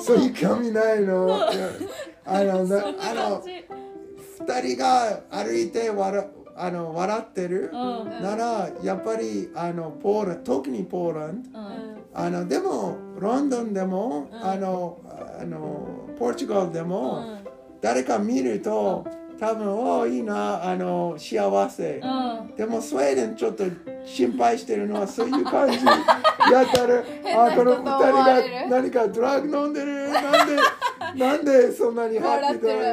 [0.01, 1.41] そういう髪ないの。
[2.27, 3.43] あのあの
[4.41, 6.27] 二人が歩いて笑
[6.57, 8.23] あの笑ってるうん。
[8.23, 11.43] ならやっぱりあのポーラン特にポーラン。
[11.43, 11.95] ドうん。
[12.13, 14.45] あのでもロンドンでも、うん。
[14.45, 14.99] あの
[15.41, 17.44] あのポルトガルでも、うん
[17.85, 19.07] 誰か見ると、
[19.39, 22.57] 多分おおいいなあの幸せ、うん。
[22.57, 23.65] でもスウェーデンちょっと
[24.07, 25.85] 心配してるのはそういう感じ。
[25.85, 27.01] やったら
[27.47, 30.09] あこの二人が何かドラッグ飲んでる？
[30.09, 30.57] なんで
[31.27, 32.93] なんでそんなにハッピーだ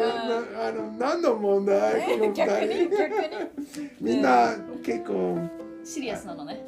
[0.61, 2.01] なあの何の問題？
[2.03, 2.89] この二人。
[4.01, 5.37] みんな結構、
[5.84, 6.63] シリアスなのね。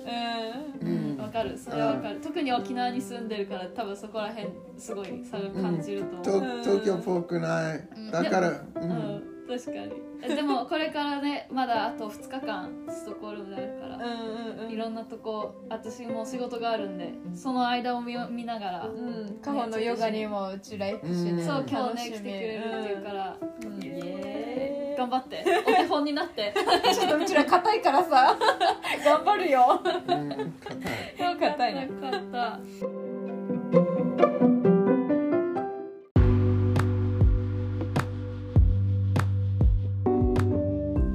[0.81, 1.17] ううん。
[1.17, 1.57] んわかる。
[1.57, 2.19] それはわかる。
[2.19, 4.47] 特に沖縄に住んでるから多分そこら辺
[4.77, 7.87] すごい差が感じると思う、と東京っぽくない。
[7.95, 8.11] うん。
[8.11, 8.89] だから、ううん。
[8.89, 10.13] ん確かに。
[10.25, 14.71] えでもこれからねまだあと2日間ストックホルムであるから、うんうんうん。
[14.71, 23.83] いろんなとこ私も仕事があるんでその間を見見ながら、うん、カホのヨガにもうちら行くしね、うんそう今日ね来てくれるっていうから、うん。
[23.83, 26.53] イエーイ頑張ってお手本になって。
[26.93, 28.35] ちょっとうちら硬いからさ。
[29.03, 29.81] 頑張るよ。
[29.83, 31.37] うん硬い。
[31.51, 32.59] 硬いねよかった。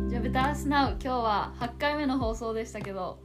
[0.09, 3.19] じゃあベタースナウ今日は8回目の放送でしたけど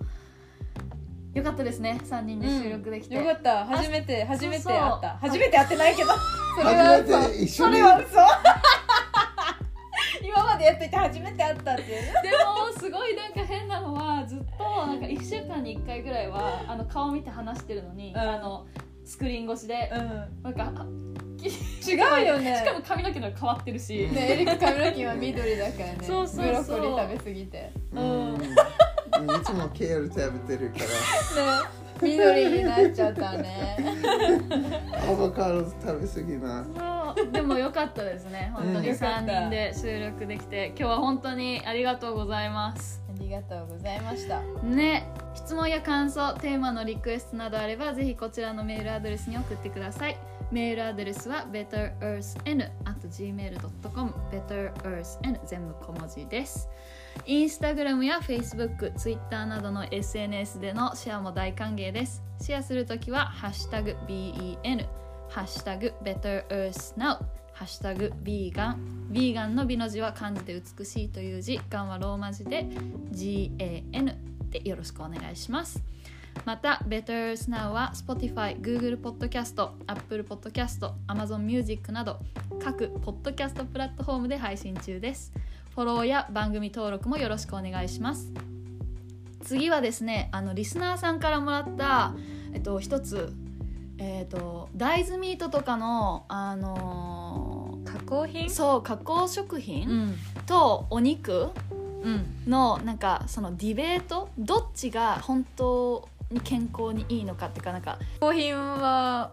[1.34, 2.00] よかったですね。
[2.04, 3.66] 3人で収録できて、よかった。
[3.66, 5.18] 初めて初めてそう会った。
[5.20, 6.10] 初めて会ってないけど。
[6.56, 8.08] それは初めて一緒そにれは嘘
[10.64, 18.20] やっていて初めて会ったっていうでもすごいなんか変なのはずっとなんか1週間に1回ぐらいはあの顔見て話してるのに、うん。
[18.20, 18.66] あの
[19.06, 20.86] スクリーン越しで、うなんかあ
[21.44, 22.56] 違うよね。
[22.56, 25.98] しかも髪の毛の変わってるし、んねエリック髪の毛は緑だからね。
[26.02, 26.46] そうそうそう。
[26.46, 27.58] ブロッコリー食べ過ぎて。
[27.58, 28.36] ねうん。
[28.36, 30.80] いつもケール食べてるか
[32.04, 33.78] 緑になっちゃったね。
[34.92, 36.66] らアボカド食べ過ぎな。
[37.16, 38.52] そうでも良かったですね。
[38.54, 43.02] 本当にうん3人で収録できて今日は本当にありがとうございます。
[43.10, 44.42] ありがとうございました。
[44.64, 50.18] ね質問や感想テーマのリクエストなどあればぜひこちらのメールアドレスに送ってください。
[50.52, 56.70] メールアドレスは betterearthn.gmail.com betterearthn 全部小文字です
[57.26, 62.22] インスタグラムや Facebook、Twitter などの SNS でのシェアも大歓迎です。
[62.42, 64.86] シェアするときはハッシュタグ BEN
[65.30, 67.20] ハッシュタグ betterearthnow
[67.54, 72.68] ハッシュタグビーガンビーガンの美の字は漢字で美しいという字ガンはローマ字で
[73.12, 74.16] GAN
[74.50, 75.82] でよろしくお願いします。
[76.46, 82.20] また Better Earth Now は Spotify、Google Podcast、Apple Podcast、Amazon Music など
[82.62, 85.32] 各ポッドキャストプラットフォームで配信中です。
[85.76, 88.32] フォローや番組登録もよろしくお願いします。
[89.42, 92.14] 次はですねあのリスナーさんからもらった
[92.54, 93.34] えっと一つ
[93.98, 98.52] えっと大豆ミートとかのあの加工品？
[98.52, 100.16] そう加工食う品ん。
[100.46, 101.50] とお肉
[102.04, 102.26] うん。
[102.48, 104.30] のなんかそのディベート？
[104.38, 109.32] どっちが本当に健康にいいのかっていうかなんか加工品は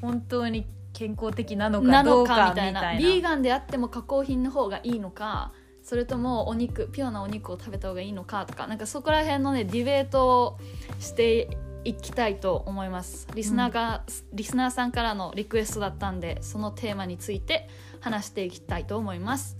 [0.00, 2.96] 本当に健康的なのかどうかかみたいな。
[2.98, 5.52] ビーガンであっても加工品の方がいいのか
[5.86, 10.58] それともお肉ピュアなお肉を食べた方がいいのかとかなんかそこら辺のねディベートを
[10.98, 11.48] して
[11.84, 13.28] いきたいと思います。
[13.36, 17.68] リスナーが、リスナーさんからのリクエストだったんでそのテーマについて
[18.00, 19.56] 話していきたいと思います。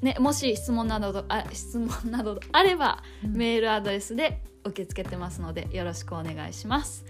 [0.00, 3.36] ね、もし質問などあ質問などあれば、うん。
[3.36, 7.04] メールアドレスで受け付けてますのでよろしくお願いします。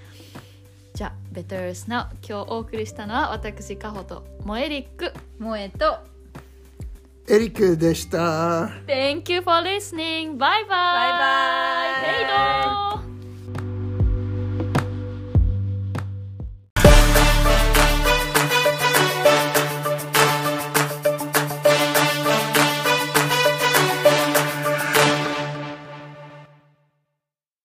[0.93, 5.15] じゃあ Better Now 今日お送りしたのは私カホとモエリック。
[5.39, 6.12] 萌えと
[7.29, 7.61] Eric
[9.29, 10.37] you for listening.
[10.39, 10.69] Bye bye.
[10.69, 11.53] Bye bye.
[12.03, 13.12] ヘイドー